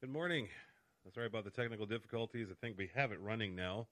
[0.00, 0.46] Good morning.
[1.12, 2.46] Sorry about the technical difficulties.
[2.52, 3.88] I think we have it running now.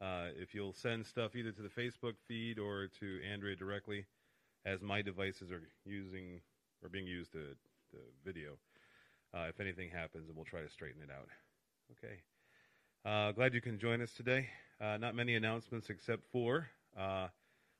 [0.00, 4.06] Uh, if you'll send stuff either to the Facebook feed or to Andrea directly,
[4.64, 6.40] as my devices are using
[6.80, 7.56] or being used to,
[7.90, 8.52] to video.
[9.34, 11.26] Uh, if anything happens, and we'll try to straighten it out.
[11.90, 12.20] Okay.
[13.04, 14.48] Uh, glad you can join us today.
[14.80, 17.26] Uh, not many announcements except for uh,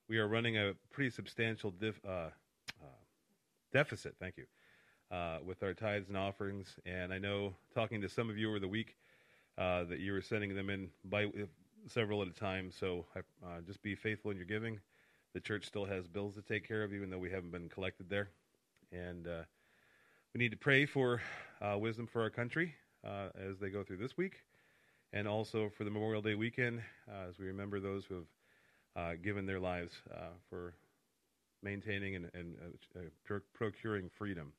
[0.08, 2.30] we are running a pretty substantial dif- uh,
[3.72, 4.16] deficit.
[4.18, 4.46] Thank you
[5.12, 6.68] uh, with our tithes and offerings.
[6.86, 8.96] And I know talking to some of you over the week
[9.58, 11.30] uh, that you were sending them in by
[11.86, 12.70] several at a time.
[12.72, 14.80] So uh, just be faithful in your giving.
[15.34, 18.08] The church still has bills to take care of, even though we haven't been collected
[18.08, 18.30] there.
[18.90, 19.42] And uh,
[20.34, 21.20] we need to pray for
[21.60, 22.74] uh, wisdom for our country
[23.04, 24.34] uh, as they go through this week,
[25.12, 28.24] and also for the Memorial Day weekend uh, as we remember those who have
[28.96, 30.74] uh, given their lives uh, for
[31.62, 32.56] maintaining and, and
[32.96, 34.52] uh, procuring freedom.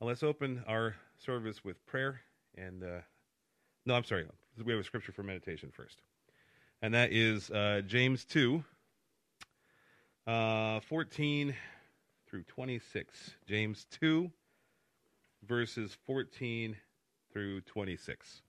[0.00, 0.94] Now let's open our
[1.24, 2.20] service with prayer.
[2.58, 3.00] And uh,
[3.86, 4.26] no, I'm sorry,
[4.62, 6.02] we have a scripture for meditation first,
[6.82, 8.64] and that is uh, James two,
[10.26, 11.54] uh, 14
[12.28, 13.30] through 26.
[13.46, 14.30] James two,
[15.46, 16.76] verses 14
[17.32, 18.42] through 26.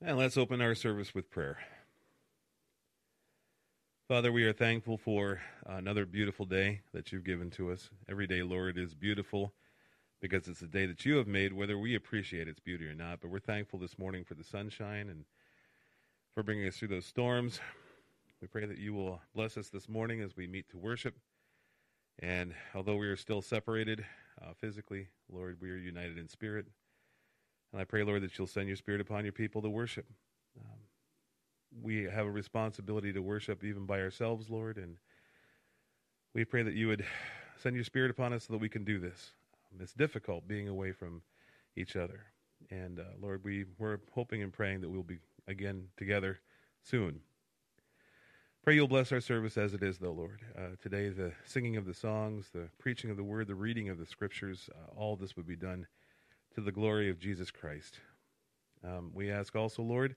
[0.00, 1.58] And let's open our service with prayer.
[4.06, 7.90] Father, we are thankful for another beautiful day that you've given to us.
[8.08, 9.52] Every day, Lord, is beautiful
[10.20, 13.18] because it's a day that you have made, whether we appreciate its beauty or not.
[13.20, 15.24] But we're thankful this morning for the sunshine and
[16.32, 17.58] for bringing us through those storms.
[18.40, 21.16] We pray that you will bless us this morning as we meet to worship.
[22.20, 24.04] And although we are still separated
[24.40, 26.66] uh, physically, Lord, we are united in spirit.
[27.72, 30.06] And I pray, Lord, that you'll send your spirit upon your people to worship.
[30.58, 30.78] Um,
[31.82, 34.96] we have a responsibility to worship even by ourselves, Lord, and
[36.34, 37.04] we pray that you would
[37.56, 39.32] send your spirit upon us so that we can do this.
[39.72, 41.22] Um, it's difficult being away from
[41.76, 42.26] each other.
[42.70, 46.40] And uh, Lord, we, we're hoping and praying that we'll be again together
[46.82, 47.20] soon.
[48.64, 50.40] Pray you'll bless our service as it is, though, Lord.
[50.56, 53.98] Uh, today, the singing of the songs, the preaching of the word, the reading of
[53.98, 55.86] the scriptures, uh, all this would be done
[56.58, 58.00] to the glory of Jesus Christ.
[58.82, 60.16] Um, we ask also, Lord,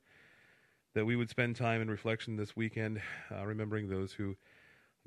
[0.96, 3.00] that we would spend time in reflection this weekend,
[3.32, 4.36] uh, remembering those who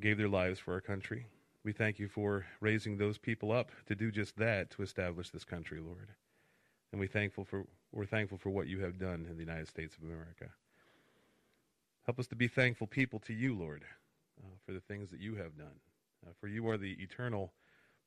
[0.01, 1.27] gave their lives for our country.
[1.65, 5.43] We thank you for raising those people up to do just that to establish this
[5.43, 6.11] country, Lord.
[6.93, 9.97] And we thankful for we're thankful for what you have done in the United States
[9.97, 10.51] of America.
[12.07, 13.85] Help us to be thankful people to you, Lord,
[14.41, 15.81] uh, for the things that you have done.
[16.25, 17.53] Uh, for you are the eternal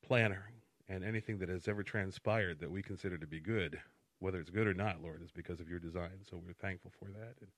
[0.02, 0.46] planner,
[0.90, 3.80] and anything that has ever transpired that we consider to be good,
[4.20, 6.20] whether it's good or not, Lord, is because of your design.
[6.30, 7.36] So we're thankful for that.
[7.42, 7.50] And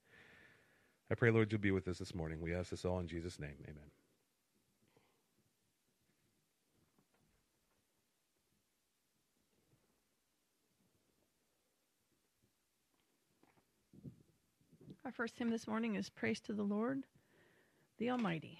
[1.11, 2.41] I pray, Lord, you'll be with us this morning.
[2.41, 3.55] We ask this all in Jesus' name.
[3.63, 3.89] Amen.
[15.05, 17.03] Our first hymn this morning is Praise to the Lord,
[17.97, 18.59] the Almighty.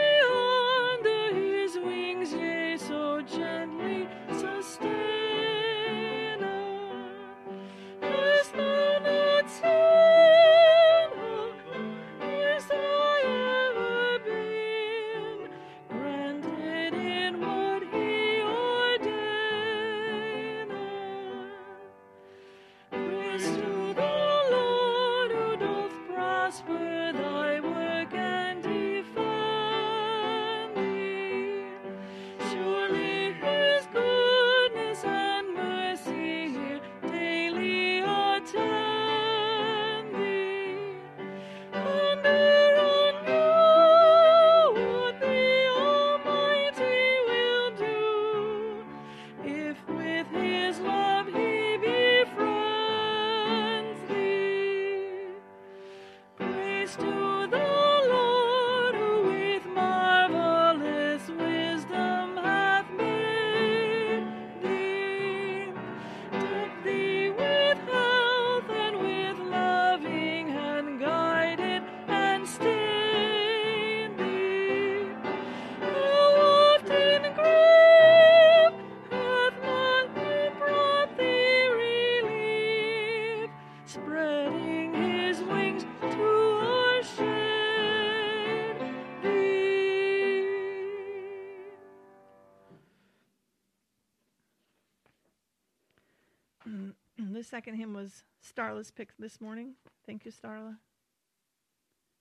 [97.51, 99.73] second hymn was Starla's pick this morning.
[100.05, 100.77] Thank you, Starla.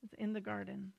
[0.03, 0.93] It's in the garden.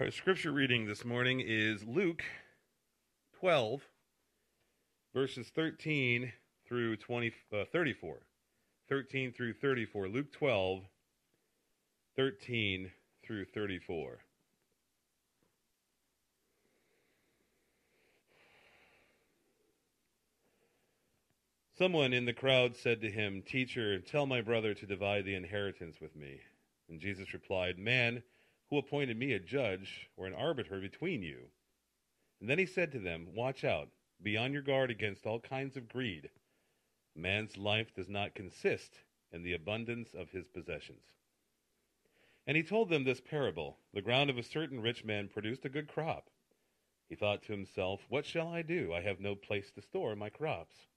[0.00, 2.24] Our scripture reading this morning is Luke
[3.38, 3.80] 12,
[5.14, 6.32] verses 13
[6.66, 8.16] through 20, uh, 34.
[8.88, 10.08] 13 through 34.
[10.08, 10.82] Luke 12,
[12.16, 12.90] 13
[13.24, 14.18] through 34.
[21.78, 26.00] Someone in the crowd said to him, Teacher, tell my brother to divide the inheritance
[26.00, 26.40] with me.
[26.88, 28.24] And Jesus replied, Man,
[28.70, 31.50] who appointed me a judge or an arbiter between you?
[32.40, 33.90] And then he said to them, Watch out,
[34.22, 36.30] be on your guard against all kinds of greed.
[37.14, 38.98] Man's life does not consist
[39.30, 41.04] in the abundance of his possessions.
[42.46, 45.70] And he told them this parable The ground of a certain rich man produced a
[45.70, 46.30] good crop.
[47.08, 48.92] He thought to himself, What shall I do?
[48.92, 50.88] I have no place to store my crops.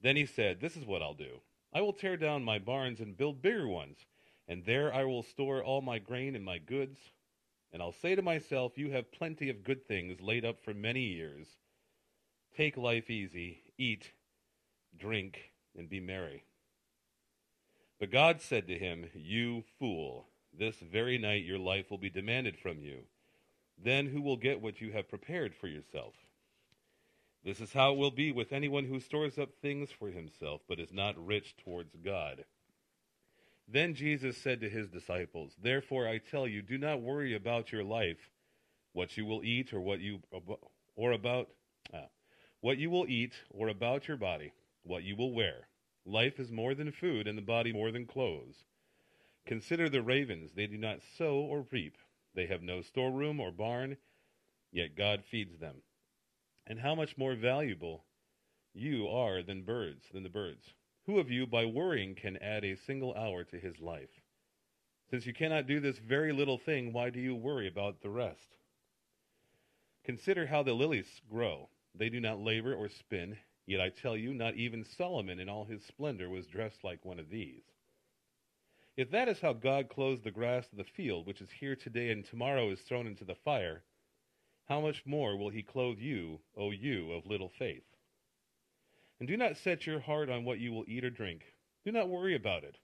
[0.00, 1.40] Then he said, This is what I'll do.
[1.72, 4.06] I will tear down my barns and build bigger ones,
[4.48, 6.98] and there I will store all my grain and my goods.
[7.72, 11.02] And I'll say to myself, You have plenty of good things laid up for many
[11.02, 11.46] years.
[12.56, 14.12] Take life easy, eat,
[14.96, 16.44] drink, and be merry.
[17.98, 22.56] But God said to him, You fool, this very night your life will be demanded
[22.56, 23.00] from you.
[23.82, 26.14] Then who will get what you have prepared for yourself?
[27.44, 30.80] This is how it will be with anyone who stores up things for himself, but
[30.80, 32.44] is not rich towards God.
[33.68, 37.82] Then Jesus said to his disciples, Therefore I tell you, do not worry about your
[37.82, 38.30] life,
[38.92, 40.22] what you will eat, or what you
[40.94, 41.48] or about
[41.92, 42.08] ah,
[42.60, 44.52] what you will eat, or about your body,
[44.82, 45.68] what you will wear.
[46.04, 48.64] Life is more than food, and the body more than clothes.
[49.44, 51.98] Consider the ravens; they do not sow or reap;
[52.34, 53.96] they have no storeroom or barn,
[54.70, 55.82] yet God feeds them.
[56.66, 58.04] And how much more valuable
[58.72, 60.74] you are than birds, than the birds.
[61.06, 64.10] Who of you, by worrying, can add a single hour to his life?
[65.08, 68.56] Since you cannot do this very little thing, why do you worry about the rest?
[70.02, 71.68] Consider how the lilies grow.
[71.94, 75.64] They do not labor or spin, yet I tell you, not even Solomon in all
[75.64, 77.62] his splendor was dressed like one of these.
[78.96, 82.10] If that is how God clothes the grass of the field, which is here today
[82.10, 83.84] and tomorrow is thrown into the fire,
[84.64, 87.95] how much more will he clothe you, O you of little faith?
[89.18, 91.42] And do not set your heart on what you will eat or drink.
[91.84, 92.76] Do not worry about it.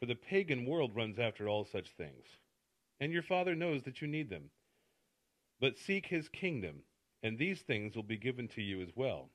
[0.00, 2.26] For the pagan world runs after all such things.
[3.00, 4.50] And your Father knows that you need them.
[5.60, 6.82] But seek his kingdom,
[7.22, 9.30] and these things will be given to you as well.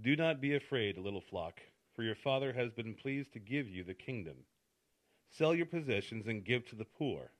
[0.00, 1.60] Do not be afraid, little flock,
[1.94, 4.36] for your Father has been pleased to give you the kingdom.
[5.30, 7.32] Sell your possessions and give to the poor.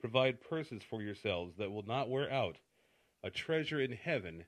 [0.00, 2.56] Provide purses for yourselves that will not wear out,
[3.22, 4.44] a treasure in heaven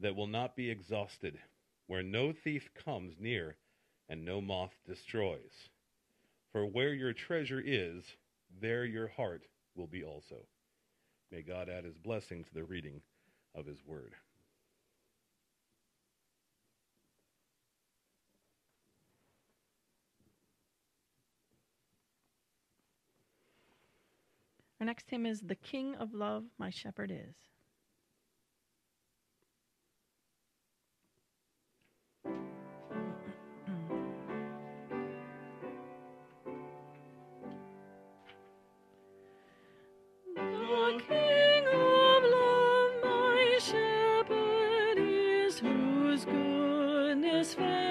[0.00, 1.38] that will not be exhausted,
[1.86, 3.56] where no thief comes near
[4.08, 5.68] and no moth destroys.
[6.52, 8.04] For where your treasure is,
[8.60, 9.42] there your heart
[9.76, 10.46] will be also.
[11.30, 13.02] May God add his blessing to the reading
[13.54, 14.14] of his word.
[24.80, 27.49] Our next hymn is The King of Love, My Shepherd Is.
[47.40, 47.89] Goodness faileth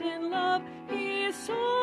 [0.00, 0.62] in love.
[0.88, 1.77] He sought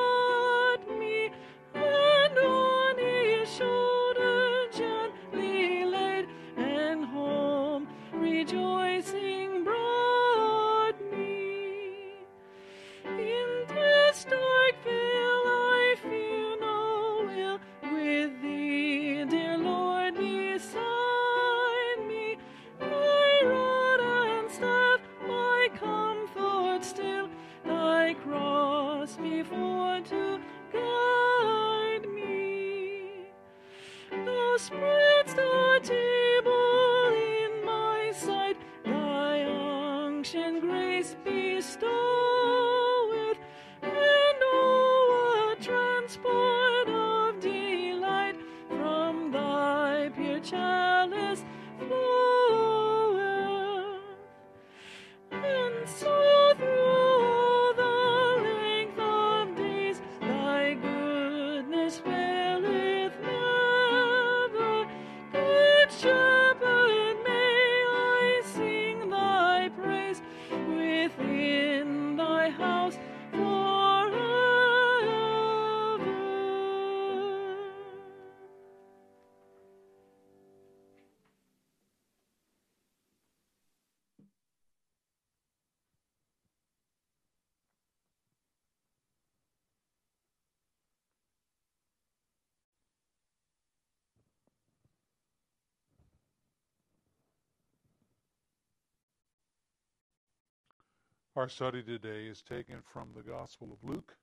[101.46, 104.16] Our study today is taken from the Gospel of Luke,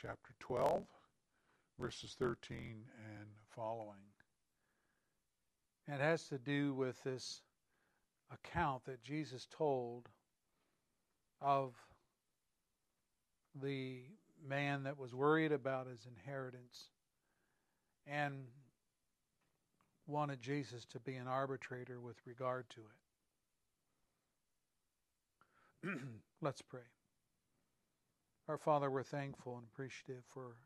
[0.00, 0.84] chapter 12,
[1.80, 3.98] verses 13 and following.
[5.88, 7.42] It has to do with this
[8.32, 10.08] account that Jesus told
[11.40, 11.74] of
[13.60, 14.02] the
[14.48, 16.84] man that was worried about his inheritance
[18.06, 18.44] and
[20.06, 23.03] wanted Jesus to be an arbitrator with regard to it.
[26.40, 26.80] Let's pray.
[28.48, 30.56] Our Father, we're thankful and appreciative for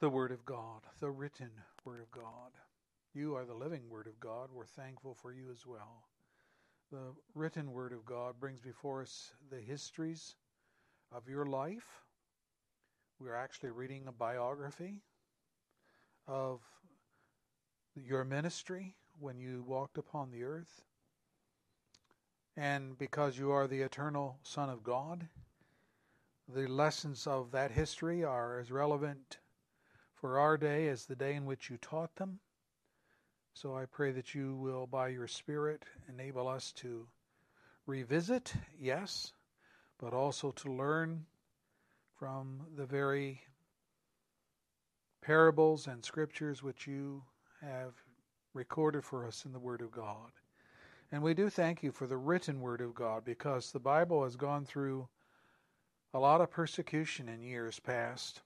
[0.00, 1.50] the Word of God, the written
[1.84, 2.52] Word of God.
[3.12, 4.50] You are the living Word of God.
[4.52, 6.04] We're thankful for you as well.
[6.92, 10.36] The written Word of God brings before us the histories
[11.10, 12.02] of your life.
[13.18, 15.02] We're actually reading a biography
[16.26, 16.60] of
[17.96, 20.82] your ministry when you walked upon the earth.
[22.56, 25.28] And because you are the eternal Son of God,
[26.48, 29.38] the lessons of that history are as relevant
[30.14, 32.38] for our day as the day in which you taught them.
[33.54, 37.06] So I pray that you will, by your Spirit, enable us to
[37.86, 39.32] revisit, yes,
[39.98, 41.26] but also to learn
[42.18, 43.42] from the very
[45.22, 47.22] parables and scriptures which you
[47.60, 47.94] have
[48.52, 50.30] recorded for us in the Word of God.
[51.14, 54.34] And we do thank you for the written Word of God because the Bible has
[54.34, 55.08] gone through
[56.12, 58.42] a lot of persecution in years past,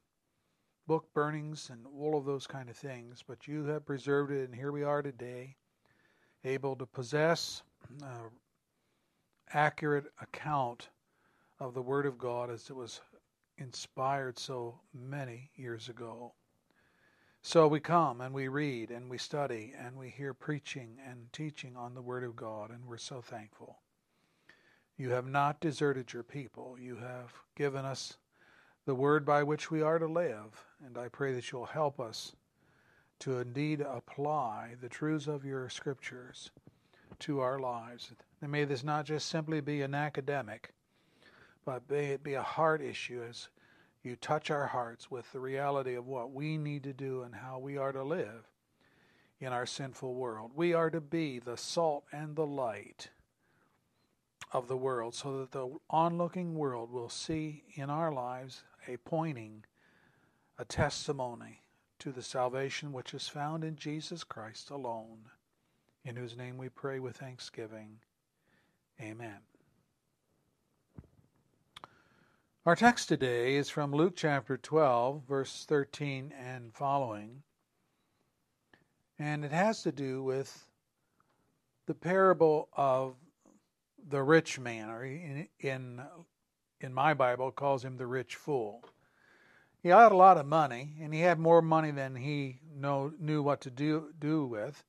[0.86, 4.54] book burnings and all of those kind of things, but you have preserved it, and
[4.54, 5.56] here we are today,
[6.44, 7.62] able to possess
[8.02, 8.30] an
[9.54, 10.90] accurate account
[11.60, 13.00] of the Word of God as it was
[13.56, 16.34] inspired so many years ago.
[17.48, 21.78] So we come and we read and we study and we hear preaching and teaching
[21.78, 23.78] on the Word of God, and we're so thankful.
[24.98, 26.76] You have not deserted your people.
[26.78, 28.18] You have given us
[28.84, 32.36] the word by which we are to live, and I pray that you'll help us
[33.20, 36.50] to indeed apply the truths of your scriptures
[37.20, 38.12] to our lives.
[38.42, 40.74] And may this not just simply be an academic,
[41.64, 43.48] but may it be a heart issue as
[44.08, 47.58] you touch our hearts with the reality of what we need to do and how
[47.58, 48.48] we are to live
[49.38, 50.52] in our sinful world.
[50.54, 53.10] We are to be the salt and the light
[54.50, 59.64] of the world so that the onlooking world will see in our lives a pointing,
[60.58, 61.62] a testimony
[61.98, 65.30] to the salvation which is found in Jesus Christ alone,
[66.04, 67.98] in whose name we pray with thanksgiving.
[69.00, 69.38] Amen.
[72.68, 77.42] Our text today is from Luke chapter 12, verse 13 and following,
[79.18, 80.66] and it has to do with
[81.86, 83.14] the parable of
[84.06, 86.02] the rich man, or in, in,
[86.82, 88.84] in my Bible, calls him the rich fool.
[89.82, 93.42] He had a lot of money, and he had more money than he know, knew
[93.42, 94.84] what to do do with,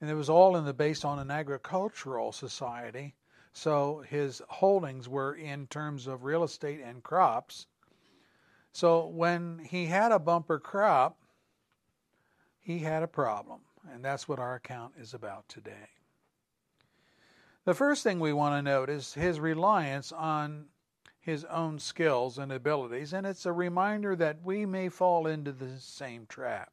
[0.00, 3.14] and it was all in the based on an agricultural society.
[3.54, 7.66] So his holdings were in terms of real estate and crops.
[8.72, 11.16] So when he had a bumper crop,
[12.60, 15.88] he had a problem, and that's what our account is about today.
[17.64, 20.66] The first thing we want to note is his reliance on
[21.20, 25.78] his own skills and abilities, and it's a reminder that we may fall into the
[25.78, 26.72] same trap.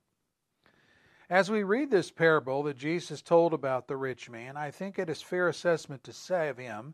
[1.31, 5.07] As we read this parable that Jesus told about the rich man, I think it
[5.07, 6.93] is fair assessment to say of him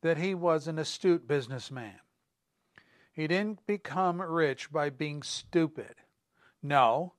[0.00, 2.00] that he was an astute businessman.
[3.12, 5.94] He didn't become rich by being stupid.
[6.60, 7.12] No,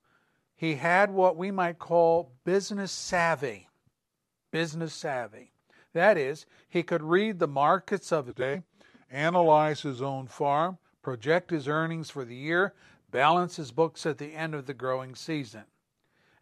[0.54, 3.70] he had what we might call business savvy.
[4.50, 5.52] Business savvy.
[5.94, 8.64] That is, he could read the markets of the day
[9.10, 12.74] analyze his own farm, project his earnings for the year,
[13.10, 15.64] balance his books at the end of the growing season.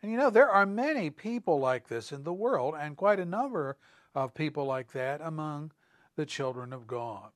[0.02, 3.24] And you know, there are many people like this in the world, and quite a
[3.24, 3.76] number
[4.14, 5.72] of people like that among
[6.16, 7.30] the children of God.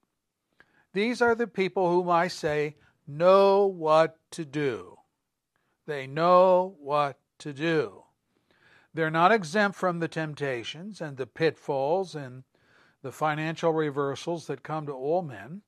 [0.92, 4.98] These are the people whom I say know what to do.
[5.86, 8.04] They know what to do.
[8.94, 12.44] They're not exempt from the temptations and the pitfalls and
[13.02, 15.62] the financial reversals that come to all men.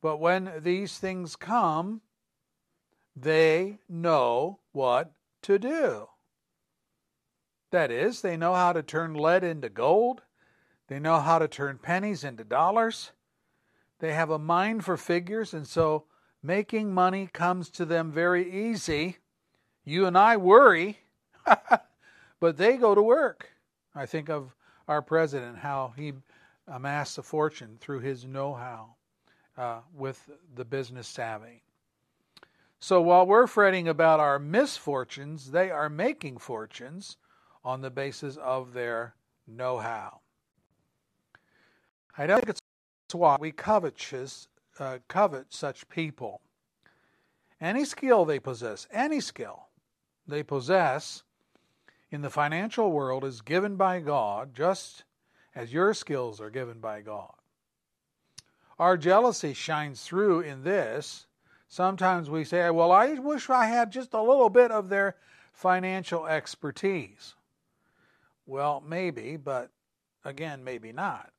[0.00, 2.02] But when these things come,
[3.16, 6.08] they know what to do.
[7.72, 10.22] That is, they know how to turn lead into gold,
[10.88, 13.12] they know how to turn pennies into dollars.
[13.98, 16.04] They have a mind for figures, and so
[16.42, 19.18] making money comes to them very easy.
[19.84, 20.98] You and I worry,
[22.40, 23.48] but they go to work.
[23.94, 24.54] I think of
[24.86, 26.12] our president, how he
[26.68, 28.96] amass a fortune through his know how
[29.56, 31.62] uh, with the business savvy.
[32.80, 37.16] So while we're fretting about our misfortunes, they are making fortunes
[37.64, 39.14] on the basis of their
[39.46, 40.20] know how.
[42.16, 42.60] I don't think it's
[43.14, 44.48] why we covetous,
[44.78, 46.40] uh, covet such people.
[47.60, 49.68] Any skill they possess, any skill
[50.26, 51.22] they possess
[52.10, 55.04] in the financial world is given by God just
[55.54, 57.32] as your skills are given by God.
[58.78, 61.26] Our jealousy shines through in this.
[61.68, 65.16] Sometimes we say, Well, I wish I had just a little bit of their
[65.52, 67.34] financial expertise.
[68.46, 69.70] Well, maybe, but
[70.24, 71.32] again, maybe not.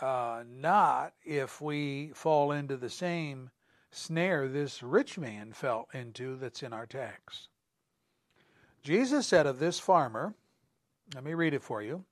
[0.00, 3.50] Uh, not if we fall into the same
[3.90, 7.48] snare this rich man fell into that's in our text.
[8.82, 10.34] Jesus said of this farmer,
[11.14, 12.04] let me read it for you.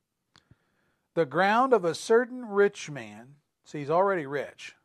[1.14, 4.76] The ground of a certain rich man, see, he's already rich.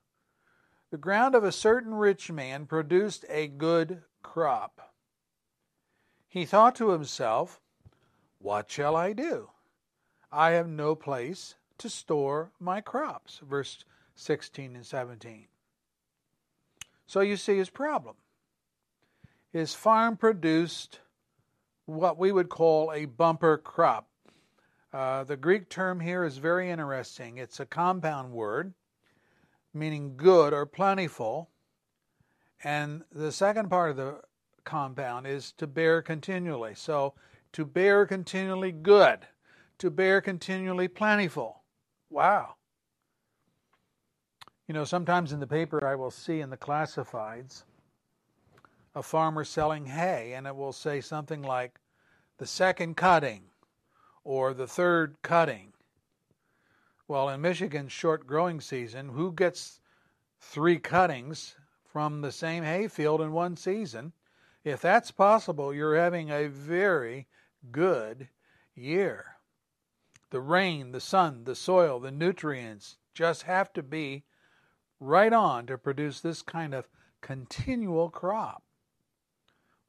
[0.90, 4.94] The ground of a certain rich man produced a good crop.
[6.28, 7.62] He thought to himself,
[8.40, 9.50] What shall I do?
[10.32, 13.42] I have no place to store my crops.
[13.48, 13.84] Verse
[14.16, 15.48] 16 and 17.
[17.06, 18.16] So you see his problem.
[19.52, 21.00] His farm produced
[21.86, 24.08] what we would call a bumper crop.
[24.94, 27.38] Uh, the Greek term here is very interesting.
[27.38, 28.74] It's a compound word
[29.78, 31.50] meaning good or plentiful.
[32.64, 34.22] And the second part of the
[34.64, 36.74] compound is to bear continually.
[36.76, 37.14] So,
[37.58, 39.18] to bear continually good,
[39.80, 41.64] to bear continually plentiful.
[42.08, 42.54] Wow.
[44.68, 47.64] You know, sometimes in the paper I will see in the classifieds
[48.94, 51.80] a farmer selling hay, and it will say something like
[52.38, 53.42] the second cutting
[54.24, 55.74] or the third cutting.
[57.08, 59.82] Well, in Michigan's short growing season, who gets
[60.40, 61.56] three cuttings
[61.92, 64.14] from the same hayfield in one season?
[64.64, 67.26] If that's possible, you're having a very
[67.72, 68.30] good
[68.76, 69.38] year.
[70.30, 74.24] The rain, the sun, the soil, the nutrients just have to be
[75.00, 76.88] right on to produce this kind of
[77.22, 78.64] continual crop.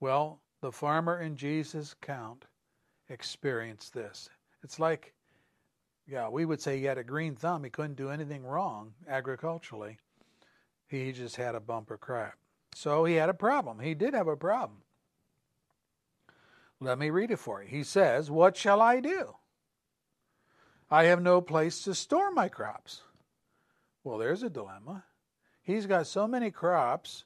[0.00, 2.44] Well, the farmer in Jesus' count
[3.08, 4.28] experienced this.
[4.62, 5.14] It's like,
[6.06, 7.64] yeah, we would say he had a green thumb.
[7.64, 9.98] He couldn't do anything wrong agriculturally.
[10.86, 12.34] He just had a bumper crop.
[12.74, 13.80] So he had a problem.
[13.80, 14.78] He did have a problem.
[16.80, 17.68] Let me read it for you.
[17.68, 19.34] He says, What shall I do?
[20.90, 23.02] I have no place to store my crops.
[24.04, 25.04] Well, there's a dilemma.
[25.62, 27.24] He's got so many crops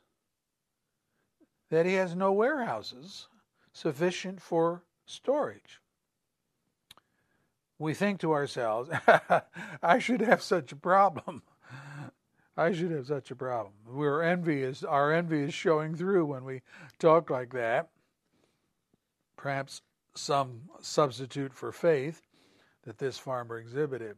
[1.70, 3.28] that he has no warehouses
[3.72, 5.80] sufficient for storage.
[7.78, 8.90] We think to ourselves,
[9.82, 11.42] I should have such a problem.
[12.56, 13.72] I should have such a problem.
[13.86, 14.84] We're envious.
[14.84, 16.62] Our envy is showing through when we
[16.98, 17.90] talk like that.
[19.42, 19.82] Perhaps
[20.14, 22.22] some substitute for faith
[22.84, 24.16] that this farmer exhibited.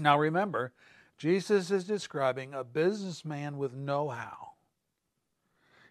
[0.00, 0.72] Now remember,
[1.18, 4.54] Jesus is describing a businessman with know how.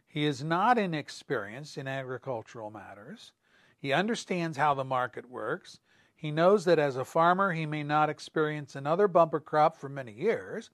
[0.06, 3.32] He is not inexperienced in agricultural matters.
[3.80, 5.80] He understands how the market works.
[6.14, 10.12] He knows that as a farmer, he may not experience another bumper crop for many
[10.12, 10.70] years,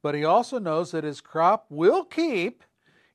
[0.00, 2.62] but he also knows that his crop will keep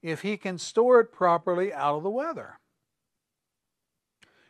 [0.02, 2.60] if he can store it properly out of the weather.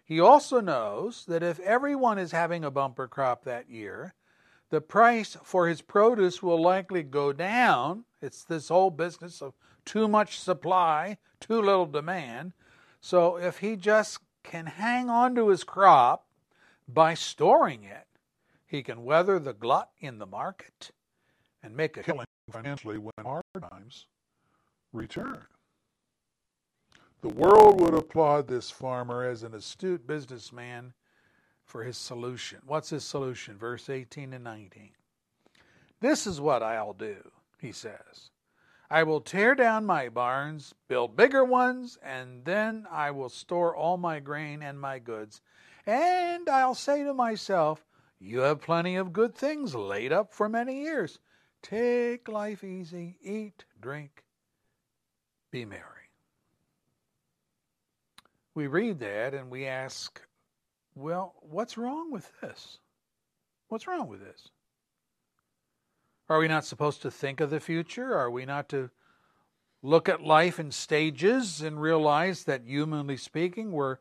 [0.04, 4.13] He also knows that if everyone is having a bumper crop that year,
[4.70, 8.06] the price for his produce will likely go down.
[8.22, 9.54] It's this whole business of
[9.86, 12.54] too much supply, too little demand.
[13.00, 16.26] So if he just can hang on to his crop
[16.88, 18.08] by storing it,
[18.66, 20.92] he can weather the glut in the market
[21.62, 24.08] and make a killing financially when hard times
[24.92, 25.46] return.
[27.23, 30.91] The world would applaud this farmer as an astute businessman
[31.63, 32.59] for his solution.
[32.65, 33.57] What's his solution?
[33.57, 34.89] Verse 18 and 19.
[36.01, 37.31] This is what I'll do,
[37.62, 38.29] he says.
[38.89, 43.95] I will tear down my barns, build bigger ones, and then I will store all
[43.95, 45.39] my grain and my goods.
[45.86, 47.86] And I'll say to myself,
[48.19, 51.19] You have plenty of good things laid up for many years.
[51.62, 54.25] Take life easy, eat, drink,
[55.51, 55.92] be merry
[58.56, 60.22] we read that and we ask,
[60.96, 62.78] well, what's wrong with this?
[63.70, 64.50] What's wrong with this?
[66.30, 68.16] Are we not supposed to think of the future?
[68.16, 68.89] Are we not to
[69.82, 73.98] look at life in stages and realize that, humanly speaking, we're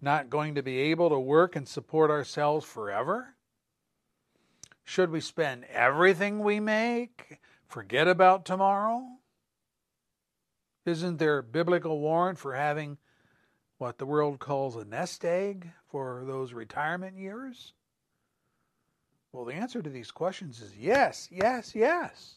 [0.00, 3.34] not going to be able to work and support ourselves forever?
[4.84, 9.06] Should we spend everything we make, forget about tomorrow?
[10.86, 12.96] Isn't there biblical warrant for having
[13.78, 17.72] what the world calls a nest egg for those retirement years?
[19.32, 22.34] Well, the answer to these questions is yes, yes, yes.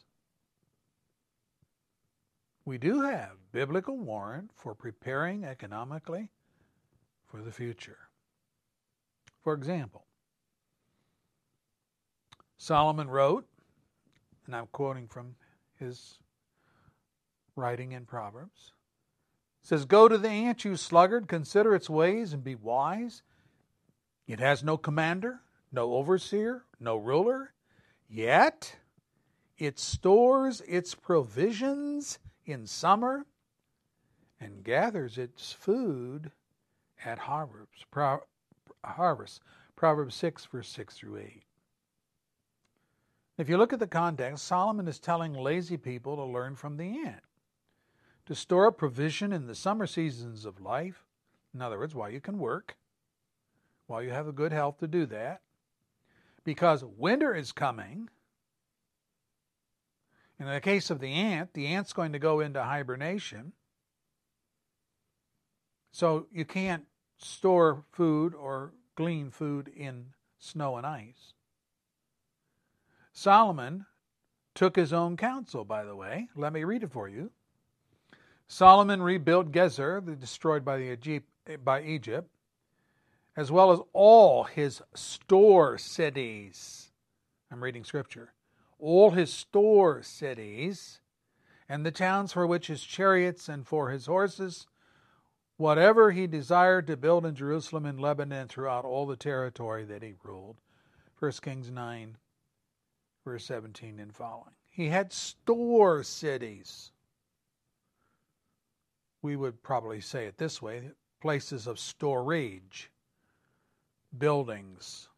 [2.63, 6.30] We do have biblical warrant for preparing economically
[7.25, 7.97] for the future.
[9.43, 10.06] For example,
[12.58, 13.47] Solomon wrote,
[14.45, 15.36] and I'm quoting from
[15.80, 16.19] his
[17.56, 18.73] writing in Proverbs
[19.62, 23.22] says, Go to the ant, you sluggard, consider its ways and be wise.
[24.28, 25.41] It has no commander,
[25.72, 27.53] no overseer, no ruler,
[28.09, 28.78] yet
[29.57, 33.26] it stores its provisions in summer
[34.39, 36.32] and gathers its food
[37.05, 37.86] at harvest.
[37.91, 38.24] Pro-
[38.84, 39.41] harvest.
[39.76, 41.43] Proverbs 6, verse 6 through 8.
[43.38, 47.05] If you look at the context, Solomon is telling lazy people to learn from the
[47.05, 47.24] ant
[48.32, 51.03] to store up provision in the summer seasons of life.
[51.53, 52.77] In other words, while you can work,
[53.88, 55.41] while you have a good health to do that.
[56.45, 58.07] Because winter is coming.
[60.39, 63.51] In the case of the ant, the ant's going to go into hibernation.
[65.91, 66.86] So you can't
[67.17, 71.34] store food or glean food in snow and ice.
[73.11, 73.88] Solomon
[74.55, 76.29] took his own counsel, by the way.
[76.34, 77.32] Let me read it for you.
[78.52, 81.26] Solomon rebuilt Gezer, destroyed by, the Egypt,
[81.64, 82.30] by Egypt,
[83.38, 86.91] as well as all his store cities.
[87.49, 88.34] I'm reading scripture.
[88.78, 90.99] all his store cities,
[91.70, 94.68] and the towns for which his chariots and for his horses,
[95.56, 100.16] whatever he desired to build in Jerusalem and Lebanon throughout all the territory that he
[100.26, 100.58] ruled.
[101.20, 102.18] 1 Kings 9,
[103.24, 104.56] verse 17 and following.
[104.70, 106.91] He had store cities.
[109.22, 110.91] We would probably say it this way
[111.22, 112.89] places of storage,
[114.17, 115.09] buildings,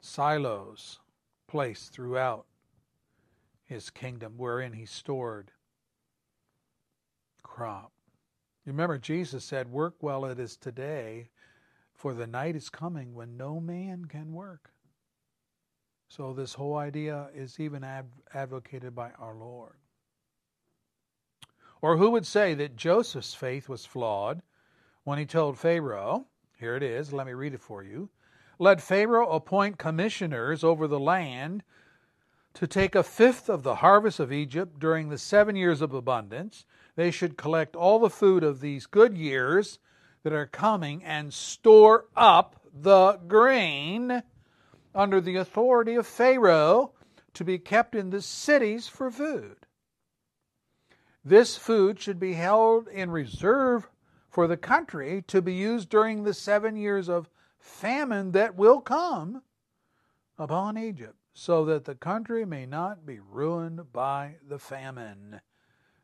[0.00, 0.98] silos
[1.46, 2.46] placed throughout
[3.64, 5.52] his kingdom wherein he stored
[7.42, 7.92] crop.
[8.66, 11.30] Remember, Jesus said, Work while it is today,
[11.94, 14.72] for the night is coming when no man can work.
[16.08, 19.76] So, this whole idea is even ad- advocated by our Lord.
[21.86, 24.42] Or who would say that Joseph's faith was flawed
[25.04, 26.26] when he told Pharaoh,
[26.58, 28.08] here it is, let me read it for you.
[28.58, 31.62] Let Pharaoh appoint commissioners over the land
[32.54, 36.66] to take a fifth of the harvest of Egypt during the seven years of abundance.
[36.96, 39.78] They should collect all the food of these good years
[40.24, 44.24] that are coming and store up the grain
[44.92, 46.94] under the authority of Pharaoh
[47.34, 49.65] to be kept in the cities for food.
[51.26, 53.88] This food should be held in reserve
[54.30, 59.42] for the country to be used during the seven years of famine that will come
[60.38, 65.40] upon Egypt, so that the country may not be ruined by the famine.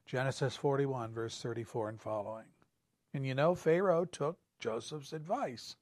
[0.07, 2.49] Genesis 41, verse 34 and following.
[3.14, 5.77] And you know, Pharaoh took Joseph's advice.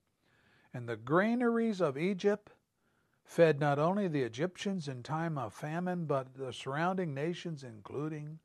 [0.74, 2.52] And the granaries of Egypt
[3.24, 8.38] fed not only the Egyptians in time of famine, but the surrounding nations, including,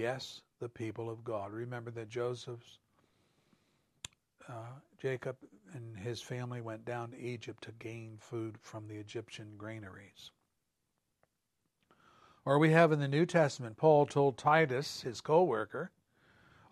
[0.00, 1.52] yes, the people of God.
[1.52, 2.78] Remember that Joseph's,
[4.48, 5.36] uh, Jacob
[5.74, 10.30] and his family went down to Egypt to gain food from the Egyptian granaries.
[12.44, 15.90] Or we have in the New Testament, Paul told Titus, his co worker,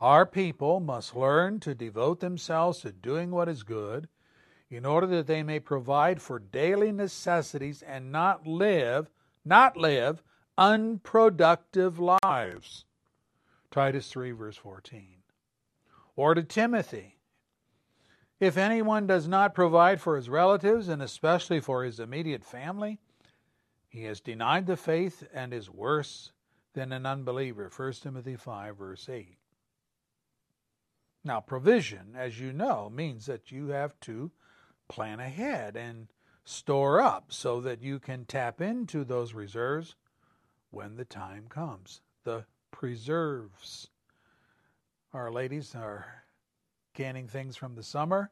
[0.00, 4.08] Our people must learn to devote themselves to doing what is good,
[4.70, 9.10] in order that they may provide for daily necessities and not live,
[9.44, 10.22] not live
[10.58, 12.84] unproductive lives.
[13.70, 15.22] Titus 3, verse 14.
[16.16, 17.18] Or to Timothy,
[18.40, 22.98] if anyone does not provide for his relatives, and especially for his immediate family,
[23.88, 26.32] he has denied the faith and is worse
[26.74, 27.70] than an unbeliever.
[27.74, 29.36] 1 Timothy 5, verse 8.
[31.24, 34.30] Now, provision, as you know, means that you have to
[34.88, 36.08] plan ahead and
[36.44, 39.96] store up so that you can tap into those reserves
[40.70, 42.00] when the time comes.
[42.24, 42.46] The
[42.78, 43.88] preserves.
[45.12, 46.22] Our ladies are
[46.94, 48.30] canning things from the summer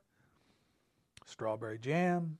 [1.24, 2.38] strawberry jam,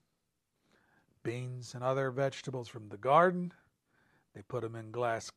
[1.25, 3.53] beans, and other vegetables from the garden.
[4.37, 5.33] They put them in glass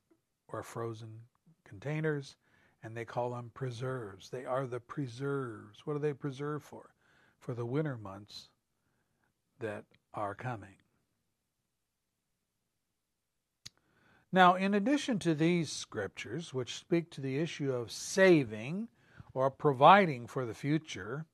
[0.47, 1.21] or frozen
[1.63, 2.35] containers
[2.83, 4.29] and they call them preserves.
[4.29, 5.79] They are the preserves.
[5.85, 6.91] What do they preserve for?
[7.39, 8.49] For the winter months
[9.59, 10.75] that are coming.
[14.31, 18.87] Now, in addition to these scriptures, which speak to the issue of saving
[19.33, 21.25] or providing for the future,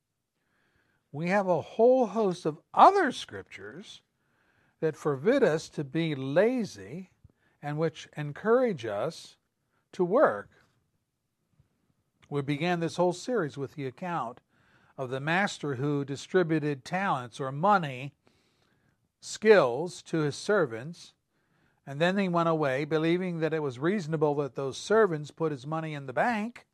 [1.11, 4.01] we have a whole host of other scriptures
[4.79, 7.11] that forbid us to be lazy
[7.61, 9.35] and which encourage us
[9.91, 10.49] to work.
[12.29, 14.39] We began this whole series with the account
[14.97, 18.13] of the master who distributed talents or money,
[19.19, 21.13] skills to his servants,
[21.87, 25.67] and then he went away, believing that it was reasonable that those servants put his
[25.67, 26.65] money in the bank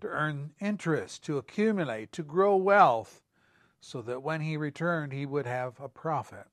[0.00, 3.22] to earn interest, to accumulate, to grow wealth,
[3.80, 6.46] so that when he returned he would have a profit.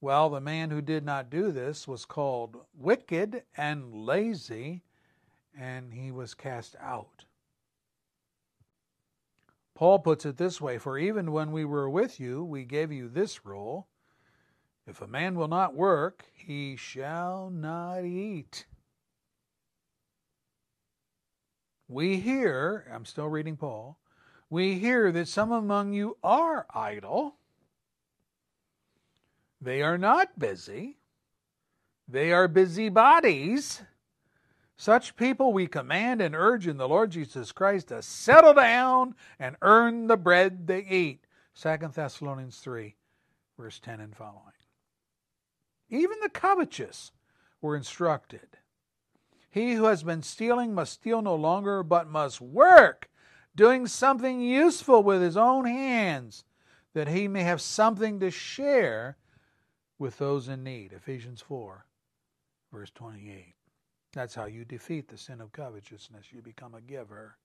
[0.00, 4.82] Well, the man who did not do this was called wicked and lazy,
[5.58, 7.24] and he was cast out.
[9.74, 13.08] Paul puts it this way For even when we were with you, we gave you
[13.08, 13.88] this rule
[14.90, 18.66] if a man will not work, he shall not eat.
[21.88, 23.98] We hear, I'm still reading Paul,
[24.50, 27.36] we hear that some among you are idle.
[29.60, 30.96] They are not busy.
[32.08, 33.82] They are busybodies.
[34.76, 39.54] Such people we command and urge in the Lord Jesus Christ to settle down and
[39.62, 41.26] earn the bread they eat.
[41.60, 42.96] 2 Thessalonians 3,
[43.56, 44.54] verse 10 and following.
[45.90, 47.12] Even the covetous
[47.60, 48.56] were instructed.
[49.50, 53.10] He who has been stealing must steal no longer, but must work,
[53.56, 56.44] doing something useful with his own hands,
[56.94, 59.16] that he may have something to share
[59.98, 60.92] with those in need.
[60.92, 61.84] Ephesians 4,
[62.72, 63.54] verse 28.
[64.12, 66.32] That's how you defeat the sin of covetousness.
[66.32, 67.36] You become a giver.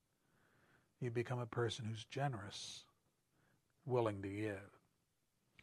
[1.00, 2.86] You become a person who's generous,
[3.86, 4.80] willing to give.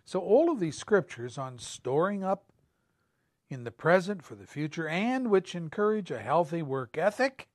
[0.04, 2.51] So, all of these scriptures on storing up
[3.52, 7.48] in the present for the future and which encourage a healthy work ethic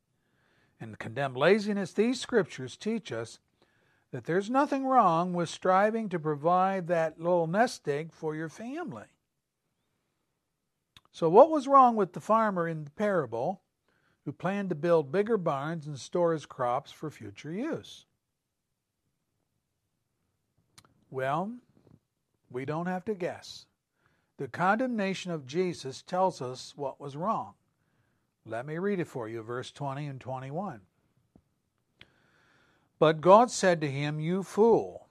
[0.80, 3.39] and condemn laziness, these scriptures teach us
[4.12, 9.06] that there's nothing wrong with striving to provide that little nest egg for your family.
[11.12, 13.62] So, what was wrong with the farmer in the parable
[14.24, 18.06] who planned to build bigger barns and store his crops for future use?
[21.10, 21.54] Well,
[22.52, 23.66] we don't have to guess.
[24.38, 27.53] The condemnation of Jesus tells us what was wrong.
[28.45, 30.81] Let me read it for you, verse 20 and 21.
[32.99, 35.07] But God said to him, You fool,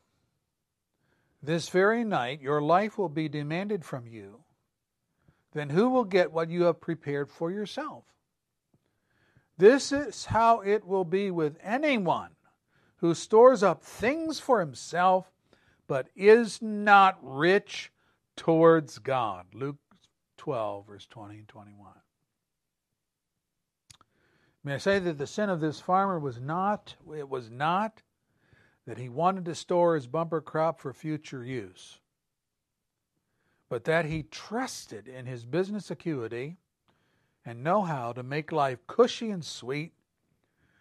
[1.43, 4.41] this very night your life will be demanded from you.
[5.53, 8.05] Then who will get what you have prepared for yourself?
[9.59, 12.31] This is how it will be with anyone
[12.99, 15.31] who stores up things for himself
[15.87, 17.91] but is not rich
[18.37, 19.47] towards God.
[19.55, 19.79] Luke
[20.37, 21.93] 12, verse 20 and 21.
[24.63, 28.03] May I say that the sin of this farmer was not, it was not
[28.87, 32.01] that he wanted to store his bumper crop for future use,
[33.69, 36.57] but that he trusted in his business acuity
[37.45, 39.93] and know how to make life cushy and sweet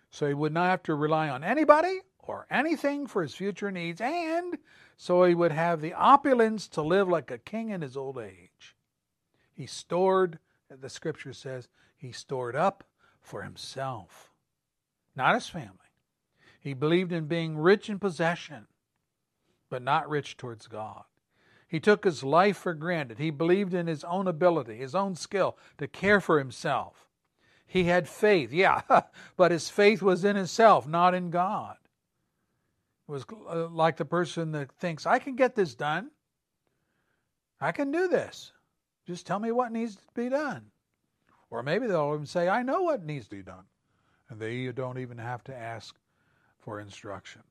[0.10, 4.02] so he would not have to rely on anybody or anything for his future needs,
[4.02, 4.58] and
[4.98, 8.76] so he would have the opulence to live like a king in his old age.
[9.54, 10.40] He stored,
[10.70, 12.84] the scripture says, he stored up
[13.22, 14.32] for himself,
[15.16, 15.72] not his family.
[16.60, 18.68] He believed in being rich in possession,
[19.70, 21.04] but not rich towards God.
[21.68, 23.18] He took his life for granted.
[23.18, 27.08] He believed in his own ability, his own skill to care for himself.
[27.66, 28.82] He had faith, yeah,
[29.38, 31.78] but his faith was in himself, not in God.
[33.08, 36.10] Was uh, like the person that thinks, I can get this done.
[37.62, 38.52] I can do this.
[39.06, 40.66] Just tell me what needs to be done.
[41.52, 43.66] Or maybe they'll even say, I know what needs to be done.
[44.30, 45.96] And they don't even have to ask
[46.60, 47.44] for instruction.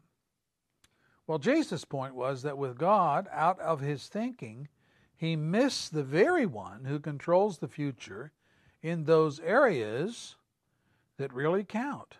[1.26, 4.68] Well, Jesus' point was that with God out of his thinking,
[5.16, 8.32] he missed the very one who controls the future
[8.82, 10.34] in those areas
[11.16, 12.16] that really count.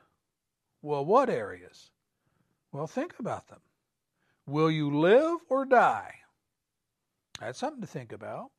[0.81, 1.91] Well, what areas?
[2.75, 3.61] Well, think about them.
[4.47, 6.17] Will you live or die?
[7.39, 8.51] That's something to think about.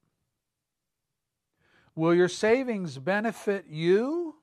[1.96, 4.36] Will your savings benefit you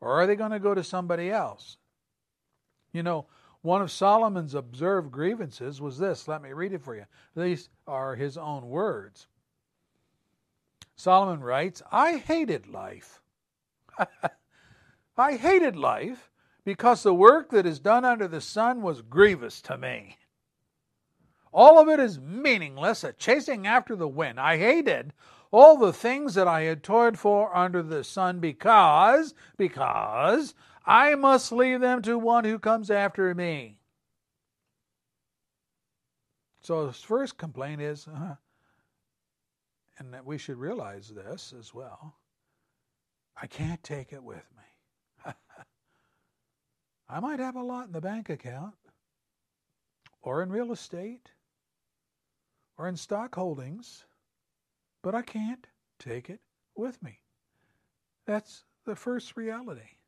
[0.00, 1.76] or are they going to go to somebody else?
[2.94, 3.26] You know,
[3.60, 6.26] one of Solomon's observed grievances was this.
[6.26, 7.04] Let me read it for you.
[7.36, 9.26] These are his own words.
[10.96, 13.20] Solomon writes, I hated life.
[15.18, 16.31] I hated life
[16.64, 20.16] because the work that is done under the sun was grievous to me.
[21.52, 24.40] All of it is meaningless, a chasing after the wind.
[24.40, 25.12] I hated
[25.50, 30.54] all the things that I had toiled for under the sun because, because
[30.86, 33.78] I must leave them to one who comes after me.
[36.62, 38.36] So his first complaint is, uh,
[39.98, 42.16] and that we should realize this as well,
[43.36, 44.62] I can't take it with me.
[47.12, 48.72] I might have a lot in the bank account,
[50.22, 51.30] or in real estate,
[52.78, 54.06] or in stock holdings,
[55.02, 55.66] but I can't
[55.98, 56.40] take it
[56.74, 57.18] with me.
[58.24, 59.98] That's the first reality.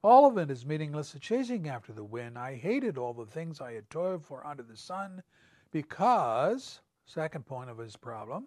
[0.00, 2.38] All of it is meaningless, chasing after the wind.
[2.38, 5.24] I hated all the things I had toiled for under the sun
[5.72, 8.46] because, second point of his problem,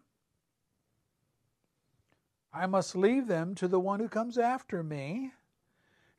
[2.53, 5.34] I must leave them to the one who comes after me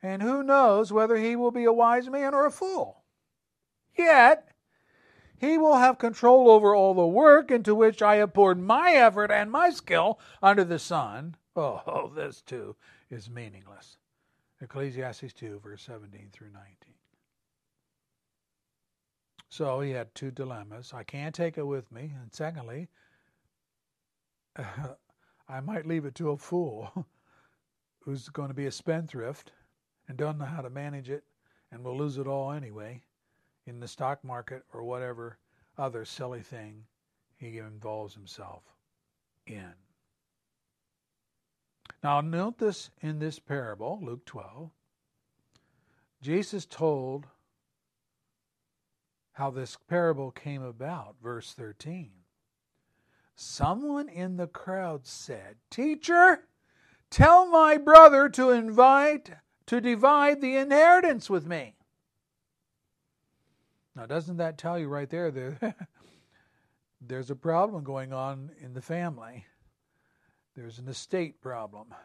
[0.01, 3.03] and who knows whether he will be a wise man or a fool.
[3.97, 4.49] Yet,
[5.37, 9.31] he will have control over all the work into which I have poured my effort
[9.31, 11.35] and my skill under the sun.
[11.55, 12.75] Oh, this too
[13.09, 13.97] is meaningless.
[14.61, 16.67] Ecclesiastes 2, verse 17 through 19.
[19.49, 20.93] So he had two dilemmas.
[20.93, 22.13] I can't take it with me.
[22.21, 22.87] And secondly,
[24.57, 27.07] I might leave it to a fool
[27.99, 29.51] who's going to be a spendthrift
[30.11, 31.23] and don't know how to manage it
[31.71, 33.01] and will lose it all anyway
[33.65, 35.37] in the stock market or whatever
[35.77, 36.83] other silly thing
[37.37, 38.61] he involves himself
[39.47, 39.71] in.
[42.03, 44.69] Now, note this in this parable, Luke 12.
[46.21, 47.27] Jesus told
[49.31, 52.11] how this parable came about, verse 13.
[53.33, 56.49] Someone in the crowd said, Teacher,
[57.09, 59.31] tell my brother to invite,
[59.71, 61.73] to divide the inheritance with me.
[63.95, 65.77] Now, doesn't that tell you right there that
[67.01, 69.45] there's a problem going on in the family?
[70.57, 71.95] There's an estate problem.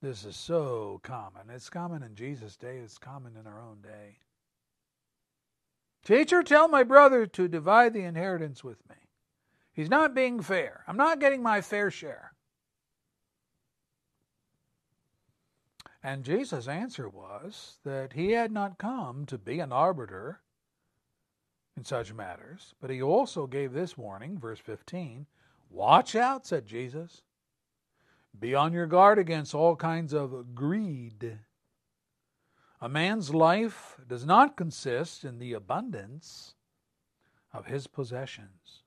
[0.00, 1.50] This is so common.
[1.50, 4.20] It's common in Jesus' day, it's common in our own day.
[6.02, 8.96] Teacher, tell my brother to divide the inheritance with me.
[9.70, 10.82] He's not being fair.
[10.88, 12.32] I'm not getting my fair share.
[16.02, 20.40] And Jesus' answer was that he had not come to be an arbiter
[21.76, 25.26] in such matters, but he also gave this warning, verse 15
[25.70, 27.22] Watch out, said Jesus.
[28.38, 31.38] Be on your guard against all kinds of greed.
[32.80, 36.54] A man's life does not consist in the abundance
[37.52, 38.82] of his possessions.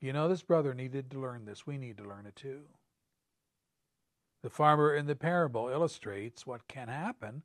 [0.00, 1.66] You know, this brother needed to learn this.
[1.66, 2.62] We need to learn it too.
[4.46, 7.42] The farmer in the parable illustrates what can happen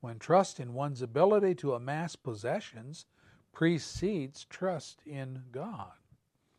[0.00, 3.06] when trust in one's ability to amass possessions
[3.50, 5.94] precedes trust in God.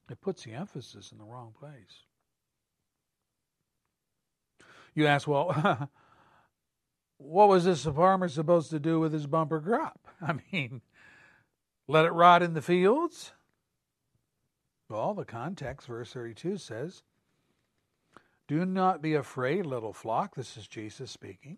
[0.09, 2.01] It puts the emphasis in the wrong place.
[4.95, 5.51] You ask, well,
[7.19, 10.07] what was this farmer supposed to do with his bumper crop?
[10.19, 10.81] I mean,
[11.88, 13.33] let it rot in the fields?
[14.89, 17.03] Well, the context, verse 32 says,
[18.47, 20.35] Do not be afraid, little flock.
[20.35, 21.57] This is Jesus speaking.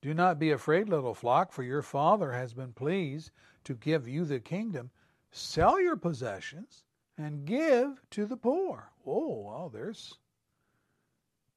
[0.00, 3.30] Do not be afraid, little flock, for your Father has been pleased
[3.64, 4.90] to give you the kingdom.
[5.30, 6.84] Sell your possessions
[7.16, 8.90] and give to the poor.
[9.06, 10.14] Oh, well, there's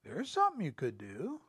[0.04, 1.40] there's something you could do.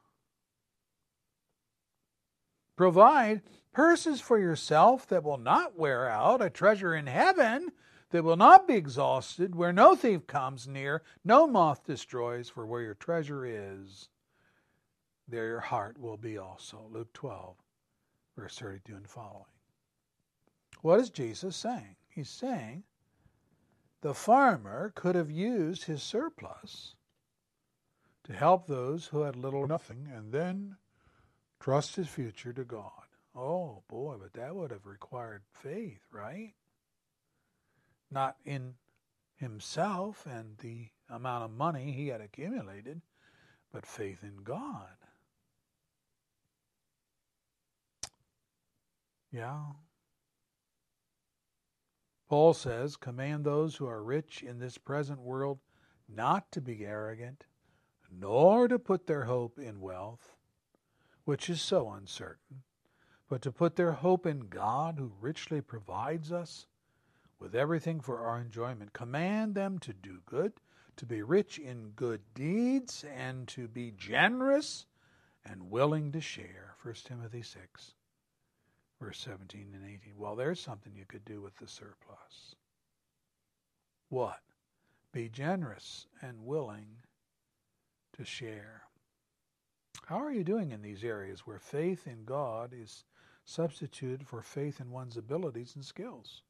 [2.77, 3.43] Provide
[3.73, 7.73] purses for yourself that will not wear out, a treasure in heaven
[8.13, 12.83] that will not be exhausted, where no thief comes near, no moth destroys, for where
[12.83, 14.09] your treasure is,
[15.27, 16.89] there your heart will be also.
[16.91, 17.57] Luke 12,
[18.37, 19.45] verse 32 and following.
[20.83, 21.97] What is Jesus saying?
[22.09, 22.85] He's saying
[24.03, 26.95] the farmer could have used his surplus
[28.25, 30.77] to help those who had little or nothing and then
[31.61, 32.91] trust his future to God.
[33.35, 36.53] Oh boy, but that would have required faith, right?
[38.13, 38.75] Not in
[39.37, 43.01] himself and the amount of money he had accumulated,
[43.73, 44.97] but faith in God.
[49.33, 49.63] Yeah,
[52.33, 55.59] Paul says, Command those who are rich in this present world
[56.09, 57.45] not to be arrogant,
[58.11, 60.35] nor to put their hope in wealth,
[61.27, 62.63] which is so uncertain,
[63.29, 66.67] but to put their hope in God, who richly provides us
[67.43, 68.93] with everything for our enjoyment.
[68.93, 70.53] Command them to do good,
[70.97, 74.87] to be rich in good deeds, and to be generous
[75.45, 76.77] and willing to share.
[76.83, 77.95] 1 Timothy 6
[79.03, 80.15] verse 17 and 18.
[80.17, 82.55] Well, there's something you could do with the surplus.
[84.09, 84.41] What?
[85.13, 86.87] Be generous and willing
[88.17, 88.83] to share.
[90.07, 93.05] How are you doing in these areas where faith in God is
[93.45, 96.43] substituted for faith in one's abilities and skills?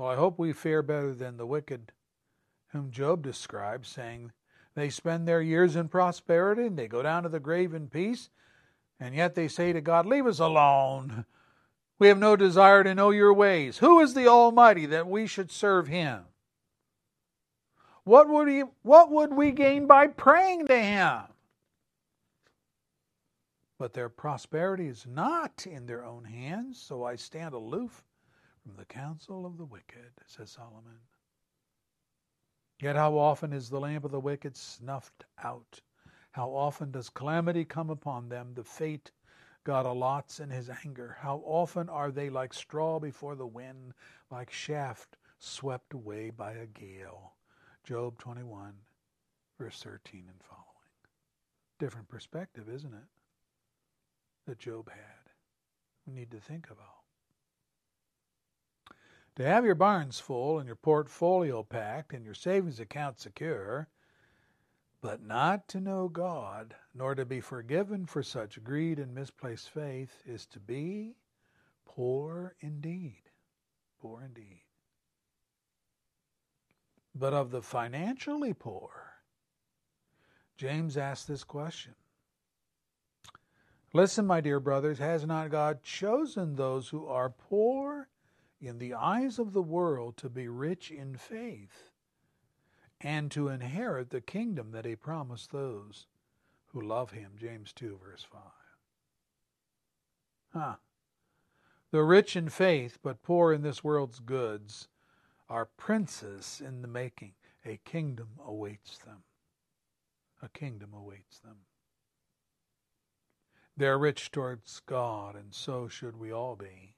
[0.00, 1.92] Well, I hope we fare better than the wicked
[2.68, 4.32] whom Job describes, saying,
[4.74, 8.30] They spend their years in prosperity and they go down to the grave in peace.
[8.98, 11.26] And yet they say to God, Leave us alone.
[11.98, 13.76] We have no desire to know your ways.
[13.76, 16.24] Who is the Almighty that we should serve him?
[18.04, 21.24] What would, he, what would we gain by praying to him?
[23.78, 28.02] But their prosperity is not in their own hands, so I stand aloof
[28.62, 31.00] from the counsel of the wicked, says Solomon.
[32.80, 35.80] Yet how often is the lamp of the wicked snuffed out?
[36.32, 39.10] How often does calamity come upon them, the fate
[39.64, 41.16] God allots in his anger?
[41.20, 43.92] How often are they like straw before the wind,
[44.30, 47.34] like shaft swept away by a gale?
[47.84, 48.72] Job 21,
[49.58, 50.66] verse 13 and following.
[51.78, 53.08] Different perspective, isn't it?
[54.46, 55.32] That Job had.
[56.06, 56.99] We need to think about.
[59.40, 63.88] To have your barns full and your portfolio packed and your savings account secure,
[65.00, 70.22] but not to know God, nor to be forgiven for such greed and misplaced faith,
[70.26, 71.16] is to be
[71.86, 73.30] poor indeed.
[74.02, 74.60] Poor indeed.
[77.14, 78.90] But of the financially poor,
[80.58, 81.94] James asks this question
[83.94, 88.10] Listen, my dear brothers, has not God chosen those who are poor
[88.60, 91.90] in the eyes of the world to be rich in faith
[93.00, 96.06] and to inherit the kingdom that he promised those
[96.66, 97.32] who love him.
[97.38, 98.40] James 2, verse 5.
[100.52, 100.74] Huh.
[101.90, 104.88] The rich in faith, but poor in this world's goods,
[105.48, 107.32] are princes in the making.
[107.64, 109.24] A kingdom awaits them.
[110.42, 111.56] A kingdom awaits them.
[113.76, 116.96] They're rich towards God, and so should we all be.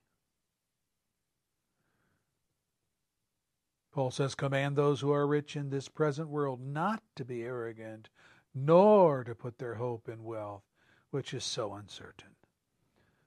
[3.93, 8.09] Paul says, Command those who are rich in this present world not to be arrogant,
[8.55, 10.65] nor to put their hope in wealth,
[11.11, 12.35] which is so uncertain,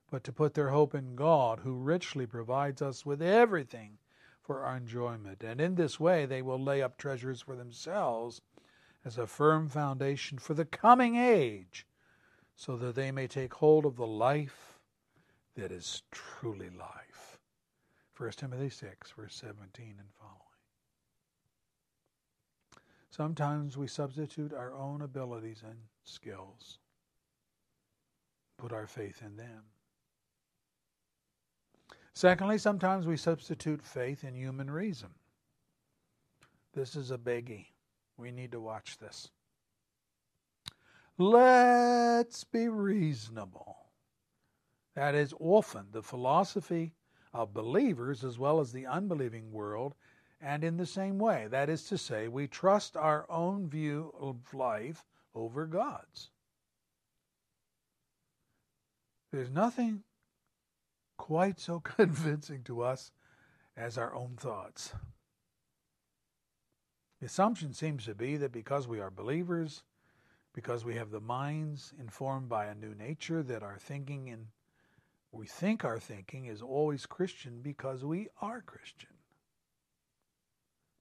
[0.09, 3.99] but to put their hope in God, who richly provides us with everything
[4.41, 5.43] for our enjoyment.
[5.43, 8.41] And in this way they will lay up treasures for themselves
[9.03, 11.86] as a firm foundation for the coming age,
[12.55, 14.80] so that they may take hold of the life
[15.55, 17.38] that is truly life.
[18.18, 20.45] 1 Timothy 6, verse 17 and following.
[23.16, 26.80] Sometimes we substitute our own abilities and skills,
[28.57, 29.63] put our faith in them.
[32.13, 35.11] Secondly, sometimes we substitute faith in human reason.
[36.74, 37.68] This is a biggie.
[38.18, 39.30] We need to watch this.
[41.18, 43.78] Let's be reasonable.
[44.93, 46.95] That is often the philosophy
[47.34, 49.95] of believers as well as the unbelieving world
[50.41, 51.47] and in the same way.
[51.49, 56.29] That is to say, we trust our own view of life over God's.
[59.31, 60.03] There's nothing
[61.17, 63.11] quite so convincing to us
[63.75, 64.93] as our own thoughts.
[67.19, 69.83] The assumption seems to be that because we are believers,
[70.53, 74.47] because we have the minds informed by a new nature, that our thinking and
[75.31, 79.14] we think our thinking is always Christian because we are Christian.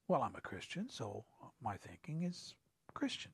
[0.07, 1.25] Well, I'm a Christian, so
[1.63, 2.55] my thinking is
[2.93, 3.33] Christian.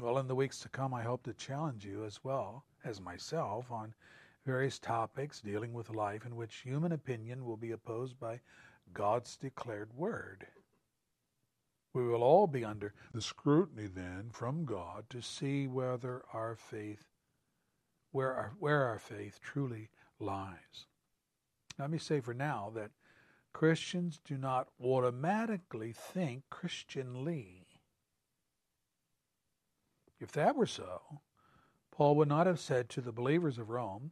[0.00, 3.70] Well, in the weeks to come, I hope to challenge you as well as myself
[3.70, 3.94] on
[4.46, 8.40] various topics dealing with life in which human opinion will be opposed by
[8.92, 10.46] God's declared word.
[11.92, 17.04] We will all be under the scrutiny then from God to see whether our faith
[18.12, 19.88] where our, where our faith truly
[20.18, 20.86] lies.
[21.80, 22.90] Let me say for now that
[23.54, 27.66] Christians do not automatically think Christianly.
[30.20, 31.20] If that were so,
[31.90, 34.10] Paul would not have said to the believers of Rome,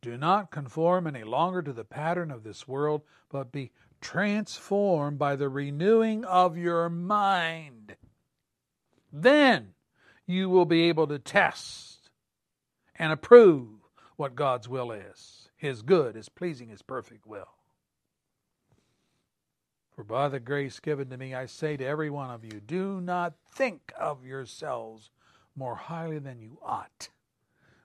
[0.00, 5.34] Do not conform any longer to the pattern of this world, but be transformed by
[5.34, 7.96] the renewing of your mind.
[9.12, 9.74] Then
[10.24, 12.10] you will be able to test
[12.94, 13.68] and approve
[14.16, 17.50] what God's will is his good, his pleasing, his perfect will.
[19.90, 23.00] For by the grace given to me, I say to every one of you, do
[23.00, 25.10] not think of yourselves
[25.56, 27.08] more highly than you ought,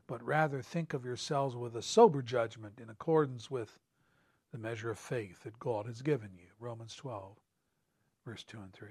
[0.06, 3.80] but rather think of yourselves with a sober judgment in accordance with
[4.52, 6.50] the measure of faith that God has given you.
[6.60, 7.36] Romans 12,
[8.24, 8.90] verse 2 and 3.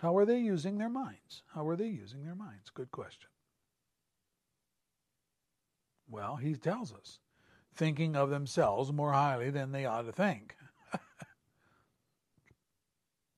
[0.00, 1.42] How are they using their minds?
[1.54, 2.68] How are they using their minds?
[2.68, 3.29] Good question.
[6.10, 7.20] Well, he tells us,
[7.74, 10.56] thinking of themselves more highly than they ought to think.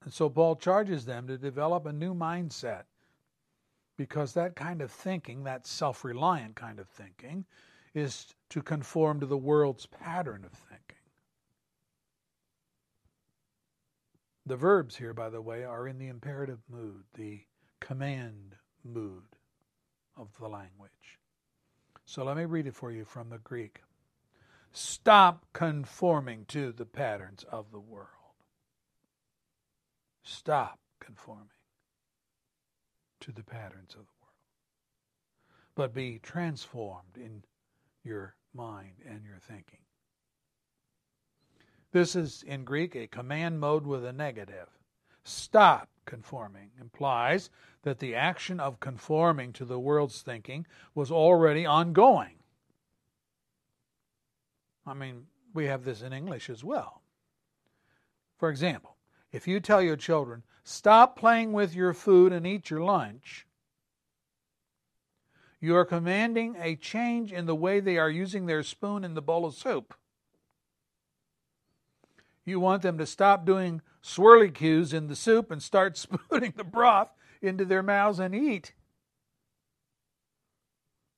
[0.03, 2.85] and so Paul charges them to develop a new mindset
[3.97, 7.45] because that kind of thinking, that self reliant kind of thinking,
[7.95, 10.97] is to conform to the world's pattern of thinking.
[14.47, 17.43] The verbs here, by the way, are in the imperative mood, the
[17.81, 19.23] command mood
[20.17, 21.21] of the language.
[22.05, 23.83] So let me read it for you from the Greek.
[24.73, 28.09] Stop conforming to the patterns of the world.
[30.23, 31.49] Stop conforming
[33.21, 34.35] to the patterns of the world.
[35.75, 37.45] But be transformed in
[38.03, 39.79] your mind and your thinking.
[41.93, 44.69] This is in Greek a command mode with a negative.
[45.25, 47.51] Stop conforming implies
[47.83, 52.37] that the action of conforming to the world's thinking was already ongoing.
[54.87, 57.03] I mean, we have this in English as well.
[58.37, 58.97] For example,
[59.31, 63.47] if you tell your children, stop playing with your food and eat your lunch,
[65.61, 69.23] you are commanding a change in the way they are using their spoon in the
[69.23, 69.95] bowl of soup.
[72.45, 76.65] You want them to stop doing swirly cues in the soup and start spooning the
[76.65, 78.73] broth into their mouths and eat.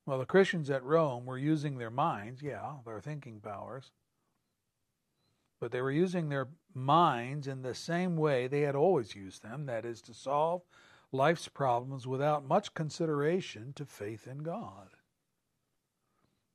[0.06, 3.90] Well, the Christians at Rome were using their minds, yeah, their thinking powers,
[5.60, 9.64] but they were using their minds in the same way they had always used them
[9.64, 10.60] that is, to solve
[11.10, 14.88] life's problems without much consideration to faith in God.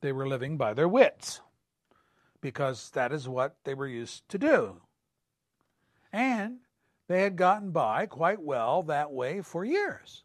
[0.00, 1.40] They were living by their wits
[2.40, 4.80] because that is what they were used to do.
[6.12, 6.58] And
[7.08, 10.24] they had gotten by quite well that way for years.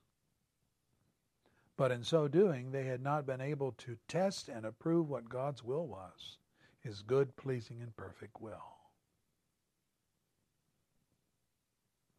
[1.78, 5.64] But in so doing, they had not been able to test and approve what God's
[5.64, 6.38] will was
[6.86, 8.76] his good, pleasing, and perfect will.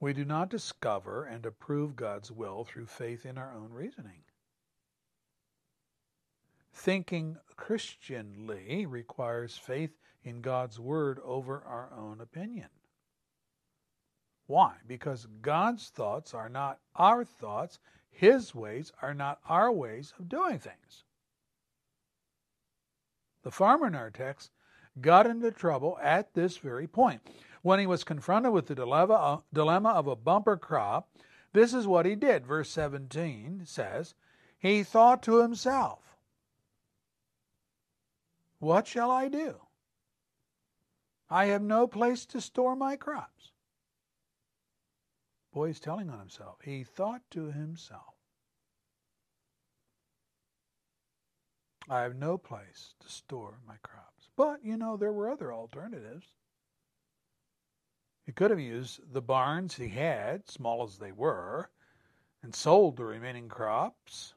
[0.01, 4.26] We do not discover and approve God's will through faith in our own reasoning.
[6.77, 12.69] Thinking Christianly requires faith in God's Word over our own opinion.
[14.47, 14.75] Why?
[14.87, 17.79] Because God's thoughts are not our thoughts,
[18.11, 21.05] His ways are not our ways of doing things.
[23.43, 24.53] The farmer in our text
[25.01, 27.23] got into trouble at this very point.
[27.63, 31.09] When he was confronted with the dilemma, uh, dilemma of a bumper crop,
[31.53, 32.47] this is what he did.
[32.47, 34.15] Verse 17 says,
[34.59, 36.06] He thought to himself,
[38.59, 39.57] What shall I do?
[41.29, 43.53] I have no place to store my crops.
[45.53, 46.59] Boy, he's telling on himself.
[46.63, 48.15] He thought to himself,
[51.89, 54.29] I have no place to store my crops.
[54.37, 56.27] But, you know, there were other alternatives.
[58.25, 61.71] He could have used the barns he had, small as they were,
[62.43, 64.35] and sold the remaining crops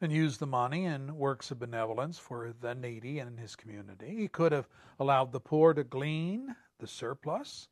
[0.00, 4.16] and used the money in works of benevolence for the needy in his community.
[4.16, 4.68] He could have
[4.98, 7.68] allowed the poor to glean the surplus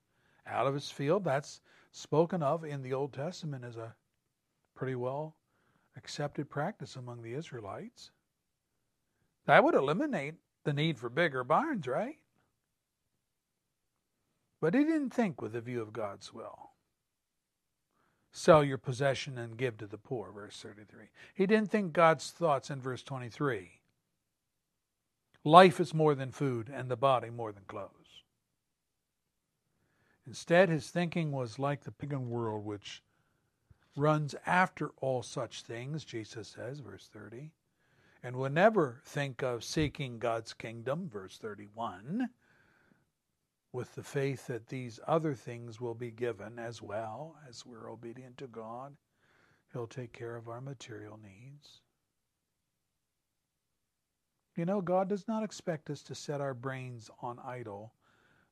[0.47, 1.25] out of his field.
[1.25, 1.61] That's
[1.93, 3.95] spoken of in the Old Testament as a
[4.75, 5.37] pretty well
[5.97, 8.11] accepted practice among the Israelites.
[9.47, 12.19] That would eliminate the need for bigger barns, right?
[14.61, 16.71] But he didn't think with the view of God's will.
[18.39, 21.07] Sell your possession and give to the poor, verse 33.
[21.35, 23.81] He didn't think God's thoughts in verse 23.
[25.43, 28.25] Life is more than food, and the body more than clothes.
[30.27, 33.03] Instead, his thinking was like the pagan world, which
[33.97, 37.53] runs after all such things, Jesus says, verse 30,
[38.23, 42.29] and will never think of seeking God's kingdom, verse 31,
[43.77, 48.39] with the faith that these other things will be given as well as we're obedient
[48.39, 48.97] to God.
[49.71, 51.83] He'll take care of our material needs.
[54.57, 57.93] You know, God does not expect us to set our brains on idle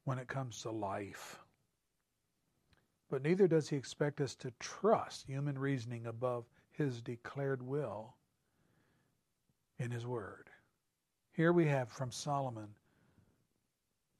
[0.04, 1.38] when it comes to life.
[3.08, 8.14] But neither does he expect us to trust human reasoning above his declared will
[9.78, 10.50] in his word.
[11.32, 12.68] Here we have from Solomon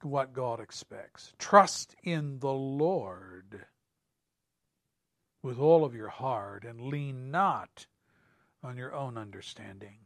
[0.04, 1.32] what God expects.
[1.38, 3.64] Trust in the Lord
[5.42, 7.86] with all of your heart and lean not
[8.62, 9.98] on your own understanding.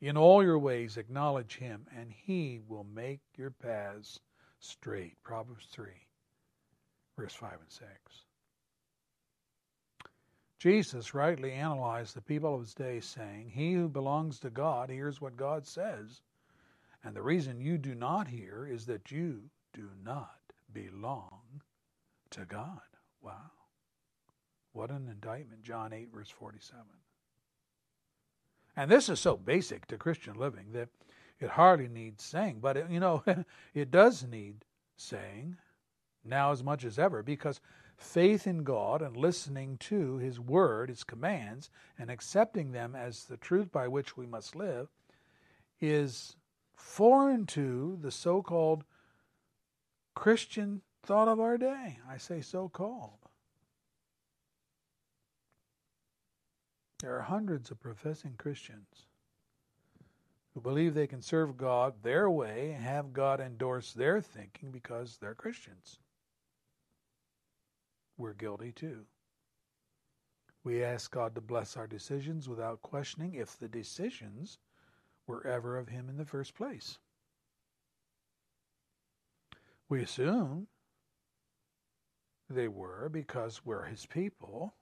[0.00, 4.20] In all your ways acknowledge him, and he will make your paths
[4.60, 5.16] straight.
[5.22, 5.86] Proverbs 3,
[7.18, 7.88] verse 5 and 6.
[10.58, 15.20] Jesus rightly analyzed the people of his day, saying, He who belongs to God hears
[15.20, 16.20] what God says
[17.06, 19.42] and the reason you do not hear is that you
[19.72, 20.40] do not
[20.72, 21.62] belong
[22.30, 22.80] to God.
[23.22, 23.52] Wow.
[24.72, 25.62] What an indictment.
[25.62, 26.82] John 8, verse 47.
[28.76, 30.88] And this is so basic to Christian living that
[31.38, 32.58] it hardly needs saying.
[32.60, 33.22] But, it, you know,
[33.74, 34.64] it does need
[34.96, 35.56] saying
[36.24, 37.60] now as much as ever because
[37.96, 43.36] faith in God and listening to His Word, His commands, and accepting them as the
[43.36, 44.88] truth by which we must live
[45.80, 46.34] is
[46.76, 48.84] foreign to the so called
[50.14, 51.98] Christian thought of our day.
[52.08, 53.18] I say so called.
[57.00, 59.06] There are hundreds of professing Christians
[60.54, 65.18] who believe they can serve God their way and have God endorse their thinking because
[65.18, 65.98] they're Christians.
[68.16, 69.04] We're guilty too.
[70.64, 74.58] We ask God to bless our decisions without questioning if the decisions
[75.26, 76.98] were ever of him in the first place.
[79.88, 80.66] We assume
[82.48, 84.74] they were because we're his people.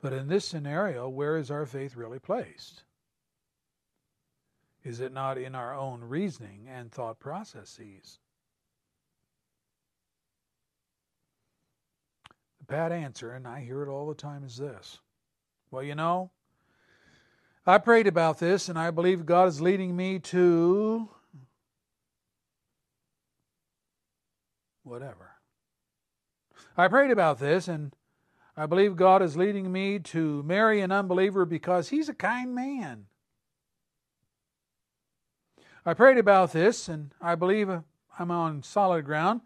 [0.00, 2.84] But in this scenario, where is our faith really placed?
[4.84, 8.20] Is it not in our own reasoning and thought processes?
[12.60, 15.00] The pat answer, and I hear it all the time, is this
[15.70, 16.30] Well, you know,
[17.68, 21.08] I prayed about this, and I believe God is leading me to
[24.84, 25.32] whatever.
[26.76, 27.92] I prayed about this, and
[28.56, 33.06] I believe God is leading me to marry an unbeliever because he's a kind man.
[35.84, 37.68] I prayed about this, and I believe
[38.16, 39.40] I'm on solid ground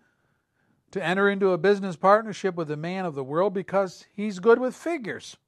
[0.90, 4.58] to enter into a business partnership with a man of the world because he's good
[4.58, 5.38] with figures.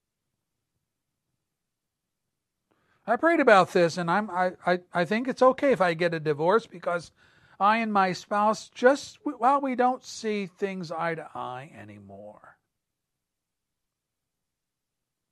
[3.07, 6.14] I prayed about this, and I'm, I, I, I think it's okay if I get
[6.14, 7.11] a divorce because
[7.59, 12.59] I and my spouse just, well, we don't see things eye to eye anymore.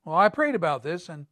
[0.04, 1.26] Well, I prayed about this, and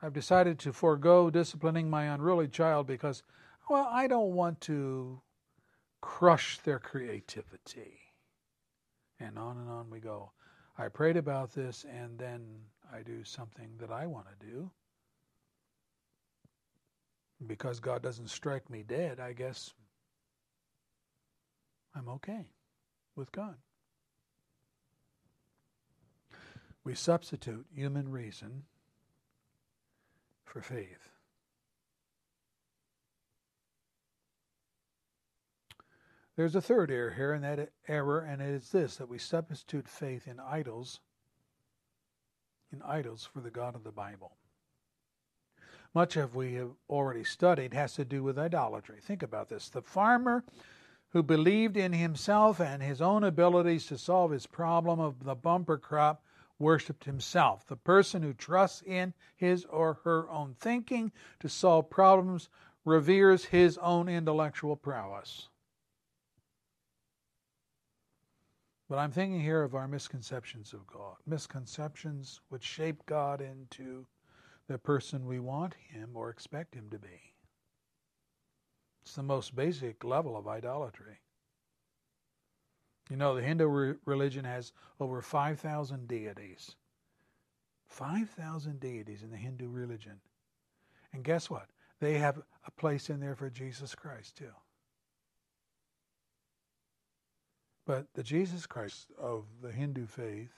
[0.00, 3.22] I've decided to forego disciplining my unruly child because,
[3.68, 5.20] well, I don't want to
[6.00, 7.98] crush their creativity.
[9.18, 10.32] And on and on we go.
[10.76, 12.42] I prayed about this, and then
[12.92, 14.70] I do something that I want to do.
[17.46, 19.74] Because God doesn't strike me dead, I guess
[21.94, 22.46] I'm okay
[23.16, 23.56] with God.
[26.84, 28.64] We substitute human reason
[30.44, 31.08] for faith.
[36.36, 39.88] There's a third error here, and that error, and it is this that we substitute
[39.88, 41.00] faith in idols,
[42.82, 44.36] idols for the God of the Bible.
[45.94, 48.98] Much of we have already studied has to do with idolatry.
[49.00, 49.68] Think about this.
[49.68, 50.44] The farmer
[51.10, 55.78] who believed in himself and his own abilities to solve his problem of the bumper
[55.78, 56.24] crop
[56.58, 57.66] worshiped himself.
[57.66, 62.48] The person who trusts in his or her own thinking to solve problems
[62.84, 65.48] reveres his own intellectual prowess.
[68.88, 74.06] But I'm thinking here of our misconceptions of God, misconceptions which shape God into
[74.68, 77.32] the person we want him or expect him to be.
[79.02, 81.20] It's the most basic level of idolatry.
[83.10, 86.74] You know, the Hindu re- religion has over 5,000 deities.
[87.88, 90.20] 5,000 deities in the Hindu religion.
[91.12, 91.68] And guess what?
[92.00, 94.52] They have a place in there for Jesus Christ, too.
[97.86, 100.52] But the Jesus Christ of the Hindu faith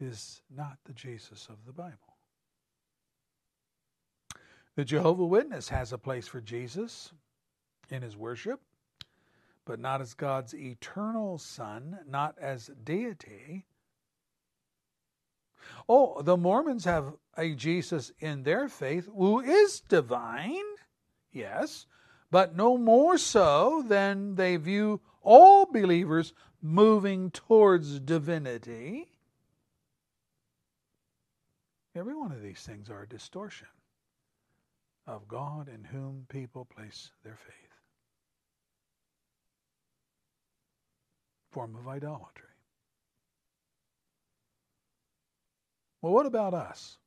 [0.00, 2.16] is not the Jesus of the Bible.
[4.76, 7.12] The Jehovah Witness has a place for Jesus
[7.90, 8.60] in his worship,
[9.64, 13.66] but not as God's eternal Son, not as deity.
[15.88, 20.64] Oh, the Mormons have a Jesus in their faith who is divine,
[21.32, 21.86] yes,
[22.34, 29.06] but no more so than they view all believers moving towards divinity.
[31.94, 33.68] Every one of these things are a distortion
[35.06, 37.54] of God in whom people place their faith.
[41.52, 42.48] Form of idolatry.
[46.02, 46.98] Well, what about us?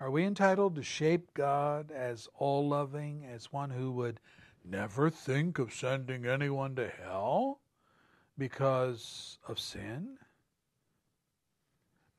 [0.00, 4.20] Are we entitled to shape God as all loving, as one who would
[4.64, 7.60] never think of sending anyone to hell
[8.36, 10.18] because of sin?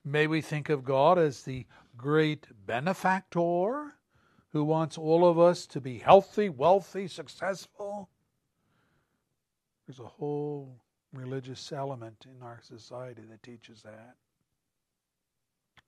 [0.04, 1.66] May we think of God as the
[1.98, 3.96] great benefactor
[4.52, 8.10] who wants all of us to be healthy, wealthy, successful?
[9.86, 10.80] There's a whole
[11.12, 14.16] religious element in our society that teaches that.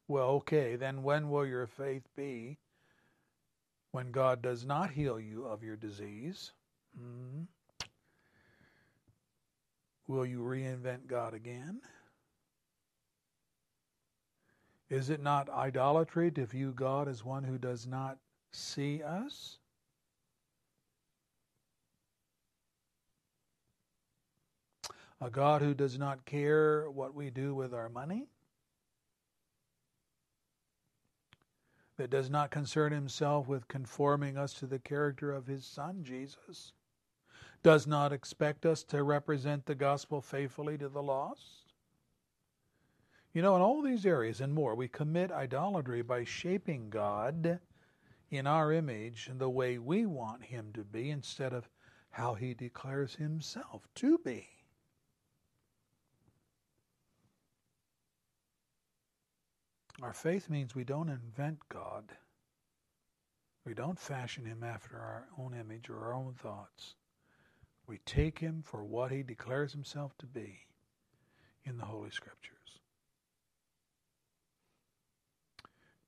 [0.08, 2.58] Well, okay, then when will your faith be
[3.92, 6.52] when God does not heal you of your disease,
[6.98, 7.44] hmm,
[10.08, 11.82] will you reinvent God again?
[14.90, 18.18] Is it not idolatry to view God as one who does not
[18.52, 19.58] see us?
[25.20, 28.28] A God who does not care what we do with our money?
[31.98, 36.74] That does not concern himself with conforming us to the character of his Son, Jesus,
[37.64, 41.74] does not expect us to represent the gospel faithfully to the lost.
[43.34, 47.60] You know, in all these areas and more, we commit idolatry by shaping God
[48.30, 51.70] in our image and the way we want him to be instead of
[52.12, 54.57] how he declares himself to be.
[60.02, 62.12] Our faith means we don't invent God.
[63.66, 66.96] We don't fashion him after our own image or our own thoughts.
[67.88, 70.60] We take him for what he declares himself to be
[71.66, 72.54] in the Holy Scriptures.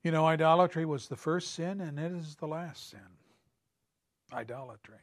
[0.04, 3.00] You know, idolatry was the first sin and it is the last sin.
[4.32, 5.00] Idolatry.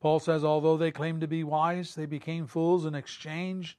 [0.00, 3.76] Paul says, although they claimed to be wise, they became fools and exchanged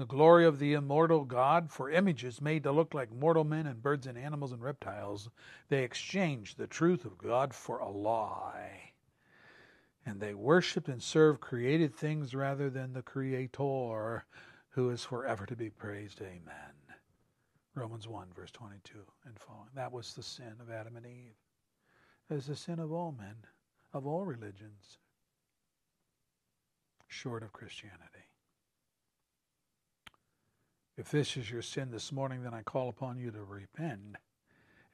[0.00, 3.82] the glory of the immortal God for images made to look like mortal men and
[3.82, 5.28] birds and animals and reptiles.
[5.68, 8.92] They exchanged the truth of God for a lie.
[10.06, 14.24] And they worshiped and served created things rather than the Creator,
[14.70, 16.22] who is forever to be praised.
[16.22, 16.72] Amen.
[17.74, 19.68] Romans 1, verse 22 and following.
[19.74, 21.36] That was the sin of Adam and Eve.
[22.30, 23.36] It is the sin of all men,
[23.92, 24.98] of all religions,
[27.06, 28.29] short of Christianity.
[30.96, 34.16] If this is your sin this morning, then I call upon you to repent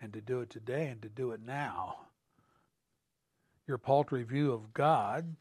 [0.01, 2.07] and to do it today and to do it now.
[3.67, 5.37] Your paltry view of God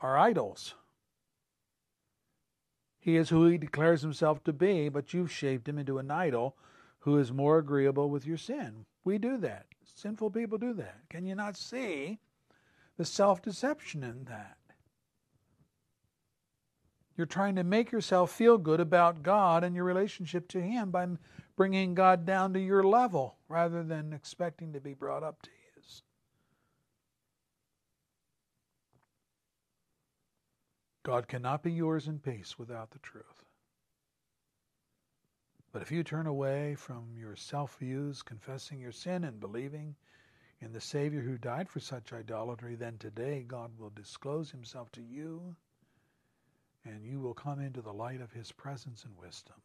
[0.00, 0.74] are idols.
[2.98, 6.56] He is who he declares himself to be, but you've shaped him into an idol
[7.00, 8.84] who is more agreeable with your sin.
[9.04, 9.66] We do that.
[9.84, 11.00] Sinful people do that.
[11.08, 12.18] Can you not see
[12.96, 14.58] the self deception in that?
[17.20, 21.06] You're trying to make yourself feel good about God and your relationship to Him by
[21.54, 26.00] bringing God down to your level rather than expecting to be brought up to His.
[31.02, 33.44] God cannot be yours in peace without the truth.
[35.72, 39.94] But if you turn away from your self views, confessing your sin and believing
[40.62, 45.02] in the Savior who died for such idolatry, then today God will disclose Himself to
[45.02, 45.54] you
[46.84, 49.56] and you will come into the light of His presence and wisdom.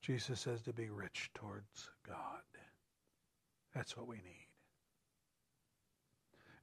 [0.00, 2.42] Jesus says to be rich towards God.
[3.74, 4.48] That's what we need.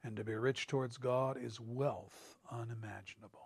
[0.03, 3.39] And to be rich towards God is wealth unimaginable.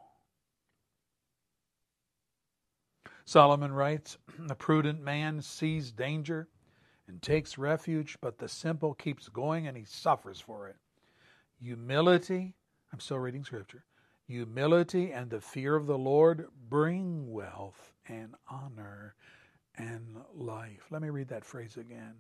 [3.26, 4.18] Solomon writes
[4.50, 6.48] A prudent man sees danger
[7.08, 10.78] and takes refuge, but the simple keeps going and he suffers for it.
[11.62, 12.56] Humility,
[12.92, 13.84] I'm still reading scripture.
[14.32, 19.14] Humility and the fear of the Lord bring wealth and honor
[19.78, 20.88] and life.
[20.90, 22.16] Let me read that phrase again.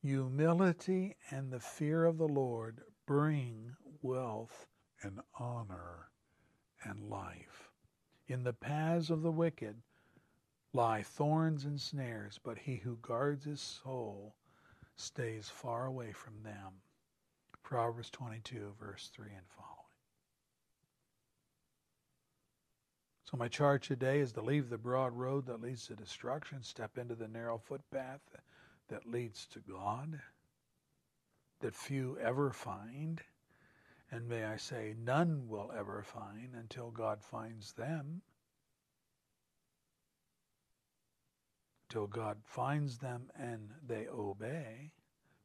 [0.00, 4.66] Humility and the fear of the Lord bring wealth
[5.02, 6.08] and honor
[6.84, 7.70] and life.
[8.26, 9.76] In the paths of the wicked
[10.72, 14.36] lie thorns and snares, but he who guards his soul
[14.96, 16.80] stays far away from them.
[17.62, 19.69] Proverbs 22, verse 3 and following.
[23.30, 26.98] So, my charge today is to leave the broad road that leads to destruction, step
[26.98, 28.22] into the narrow footpath
[28.88, 30.20] that leads to God,
[31.60, 33.22] that few ever find,
[34.10, 38.22] and may I say, none will ever find until God finds them.
[41.88, 44.90] Till God finds them and they obey.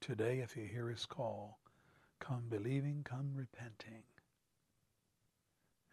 [0.01, 1.59] Today, if you hear his call,
[2.19, 4.01] come believing, come repenting.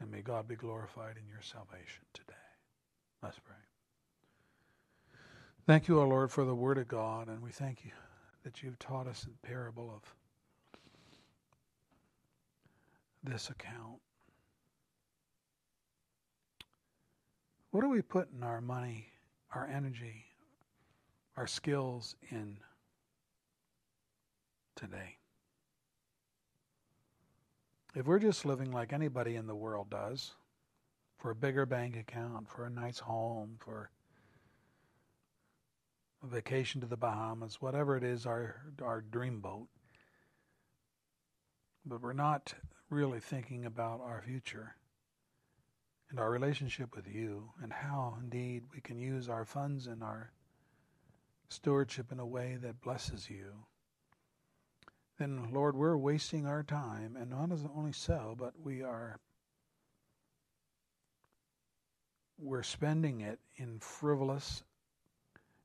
[0.02, 2.32] And may God be glorified in your salvation today.
[3.22, 3.54] Let's pray.
[5.64, 7.92] Thank you, O Lord, for the Word of God, and we thank you
[8.42, 10.02] that you've taught us the parable of
[13.22, 14.00] this account.
[17.70, 19.06] What are we putting our money,
[19.54, 20.24] our energy,
[21.36, 22.56] our skills in
[24.74, 25.18] today?
[27.94, 30.34] If we're just living like anybody in the world does,
[31.18, 33.90] for a bigger bank account, for a nice home, for
[36.22, 39.68] a vacation to the Bahamas, whatever it is, our our dream boat.
[41.84, 42.54] But we're not
[42.88, 44.76] really thinking about our future
[46.10, 50.32] and our relationship with you and how indeed we can use our funds and our
[51.48, 53.66] stewardship in a way that blesses you.
[55.22, 59.20] Then, Lord, we're wasting our time, and not only so, but we are
[62.36, 64.64] we're spending it in frivolous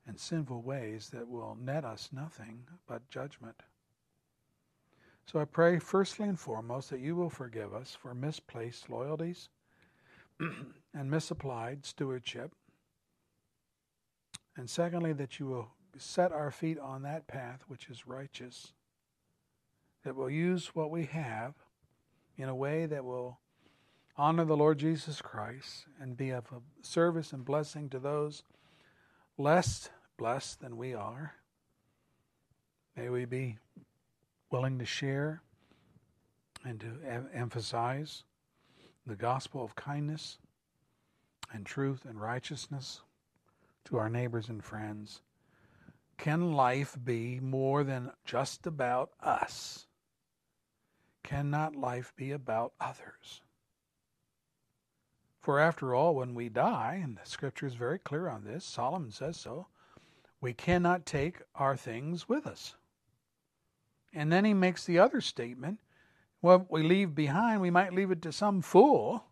[0.05, 3.63] and sinful ways that will net us nothing but judgment.
[5.25, 9.49] So I pray, firstly and foremost, that you will forgive us for misplaced loyalties
[10.39, 12.51] and misapplied stewardship.
[14.55, 18.73] And secondly, that you will set our feet on that path which is righteous,
[20.07, 21.53] that will use what we have
[22.37, 23.39] in a way that will
[24.15, 26.45] honor the Lord Jesus Christ and be of
[26.81, 28.41] service and blessing to those
[29.37, 31.33] less blessed than we are.
[32.95, 33.57] May we be
[34.49, 35.41] willing to share
[36.63, 38.23] and to em- emphasize
[39.05, 40.37] the gospel of kindness
[41.51, 43.01] and truth and righteousness
[43.83, 45.21] to our neighbors and friends.
[46.17, 49.86] Can life be more than just about us?
[51.27, 53.41] Cannot life be about others?
[55.41, 59.11] For after all, when we die, and the scripture is very clear on this, Solomon
[59.11, 59.67] says so,
[60.39, 62.75] we cannot take our things with us.
[64.13, 65.79] And then he makes the other statement
[66.39, 69.25] what we leave behind, we might leave it to some fool,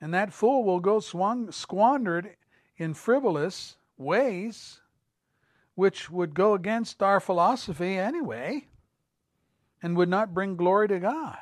[0.00, 2.36] and that fool will go swung, squandered
[2.76, 4.80] in frivolous ways,
[5.74, 8.68] which would go against our philosophy anyway,
[9.82, 11.38] and would not bring glory to God.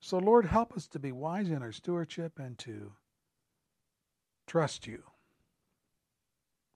[0.00, 2.92] So, Lord, help us to be wise in our stewardship and to
[4.46, 5.02] trust you.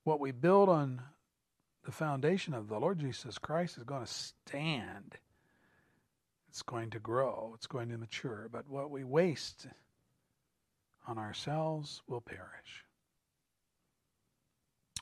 [0.04, 1.02] What we build on
[1.84, 5.16] the foundation of the Lord Jesus Christ is going to stand.
[6.48, 8.48] It's going to grow, it's going to mature.
[8.50, 9.66] But what we waste
[11.06, 12.84] on ourselves will perish.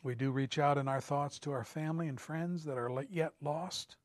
[0.03, 3.33] We do reach out in our thoughts to our family and friends that are yet
[3.41, 3.97] lost.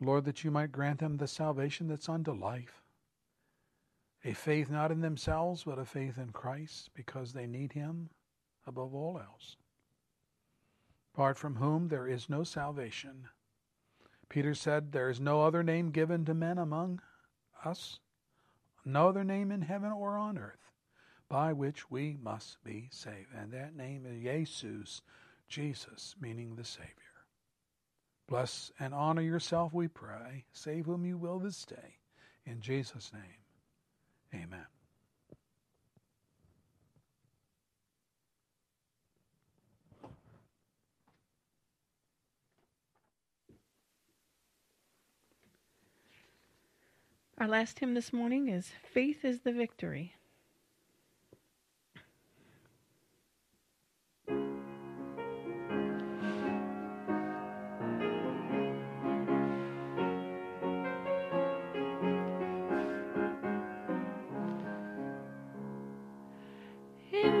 [0.00, 2.82] Lord, that you might grant them the salvation that's unto life.
[4.24, 8.10] A faith not in themselves, but a faith in Christ, because they need him
[8.66, 9.56] above all else.
[11.14, 13.28] Apart from whom there is no salvation.
[14.28, 17.00] Peter said, There is no other name given to men among
[17.64, 18.00] us,
[18.84, 20.72] no other name in heaven or on earth,
[21.28, 23.32] by which we must be saved.
[23.34, 25.02] And that name is Jesus,
[25.48, 27.05] Jesus, meaning the Savior.
[28.28, 30.44] Bless and honor yourself, we pray.
[30.52, 31.98] Save whom you will this day.
[32.44, 34.66] In Jesus' name, amen.
[47.38, 50.15] Our last hymn this morning is Faith is the Victory.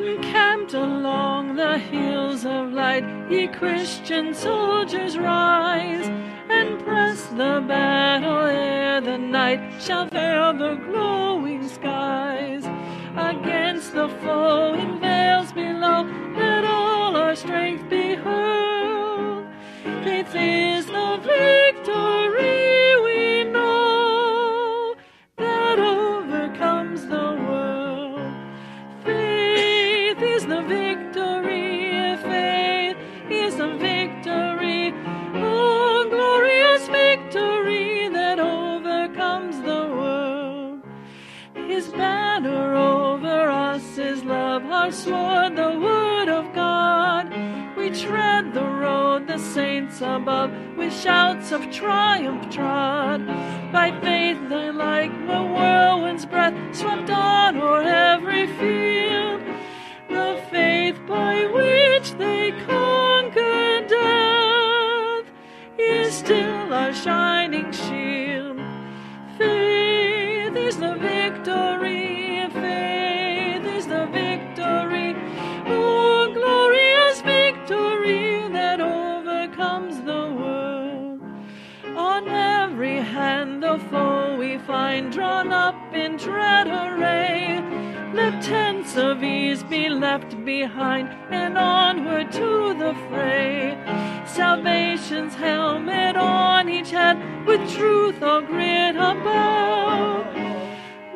[0.06, 6.06] Encamped along the hills of light, ye Christian soldiers rise
[6.48, 12.64] and press the battle ere the night shall veil the glowing skies.
[13.16, 16.04] Against the foe in vales below,
[16.36, 19.44] let all our strength be hurled.
[20.04, 20.36] Faith
[45.06, 47.32] the word of God.
[47.76, 53.26] We tread the road, the saints above, with shouts of triumph trod.
[53.72, 59.42] By faith, they like the whirlwind's breath swept on o'er every field.
[60.08, 65.26] The faith by which they conquer death
[65.78, 67.35] is still our shining
[86.54, 87.60] in array.
[88.14, 93.76] Let tents of ease be left behind and onward to the fray.
[94.26, 97.16] Salvation's helmet on each head
[97.46, 100.26] with truth all grid above.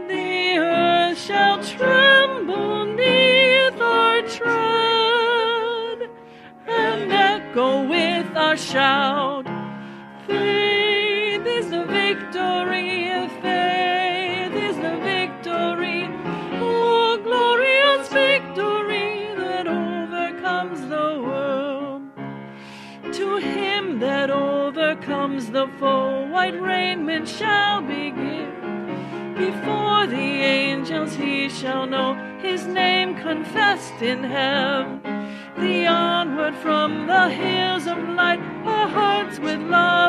[0.09, 5.99] The earth shall tremble neath our tread
[6.67, 9.50] and echo with our shout.
[25.31, 29.35] Overcomes the foe, white raiment shall be given.
[29.35, 35.01] Before the angels he shall know his name confessed in heaven.
[35.57, 40.00] The onward from the hills of light, our hearts with love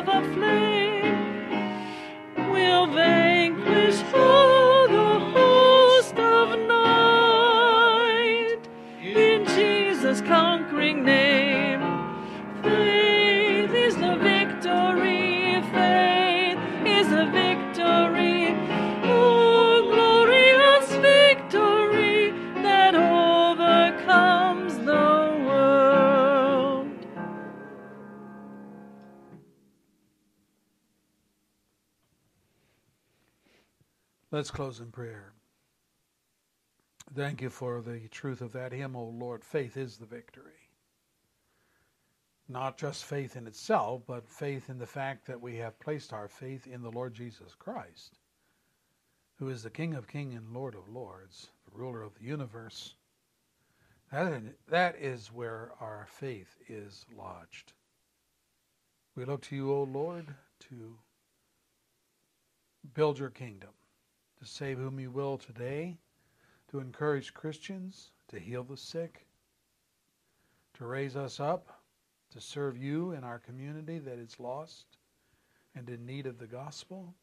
[34.42, 35.34] Let's close in prayer.
[37.14, 39.46] Thank you for the truth of that hymn, O Lord.
[39.46, 40.68] Faith is the victory.
[42.50, 46.28] Not just faith in itself, but faith in the fact that we have placed our
[46.28, 48.18] faith in the Lord Jesus Christ,
[49.36, 52.96] who is the King of kings and Lord of lords, the ruler of the universe.
[54.12, 57.74] That, is where our faith is lodged.
[59.16, 60.98] We look to you, O Lord, to
[62.96, 63.70] build your kingdom,
[64.42, 65.96] to save whom you will today,
[66.68, 69.28] to encourage Christians, to heal the sick,
[70.74, 71.84] to raise us up,
[72.32, 74.98] to serve you in our community that is lost
[75.76, 77.14] and in need of the gospel,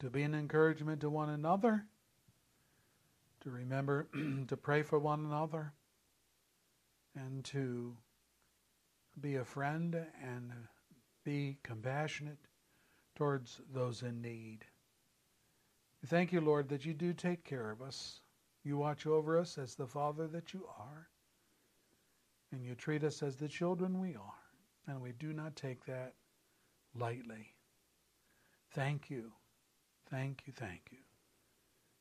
[0.00, 1.84] to be an encouragement to one another,
[3.40, 4.08] to remember
[4.48, 5.72] to pray for one another,
[7.14, 7.96] and to
[9.20, 10.52] be a friend and
[11.22, 12.38] be compassionate
[13.14, 14.64] towards those in need.
[16.06, 18.20] Thank you, Lord, that you do take care of us.
[18.64, 21.08] You watch over us as the Father that you are,
[22.52, 24.42] and you treat us as the children we are,
[24.86, 26.14] and we do not take that
[26.94, 27.54] lightly.
[28.72, 29.32] Thank you.
[30.10, 30.52] Thank you.
[30.52, 30.98] Thank you.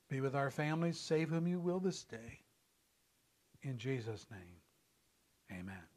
[0.10, 2.40] Be with our families, save whom you will this day.
[3.64, 4.61] In Jesus' name,
[5.52, 5.97] amen.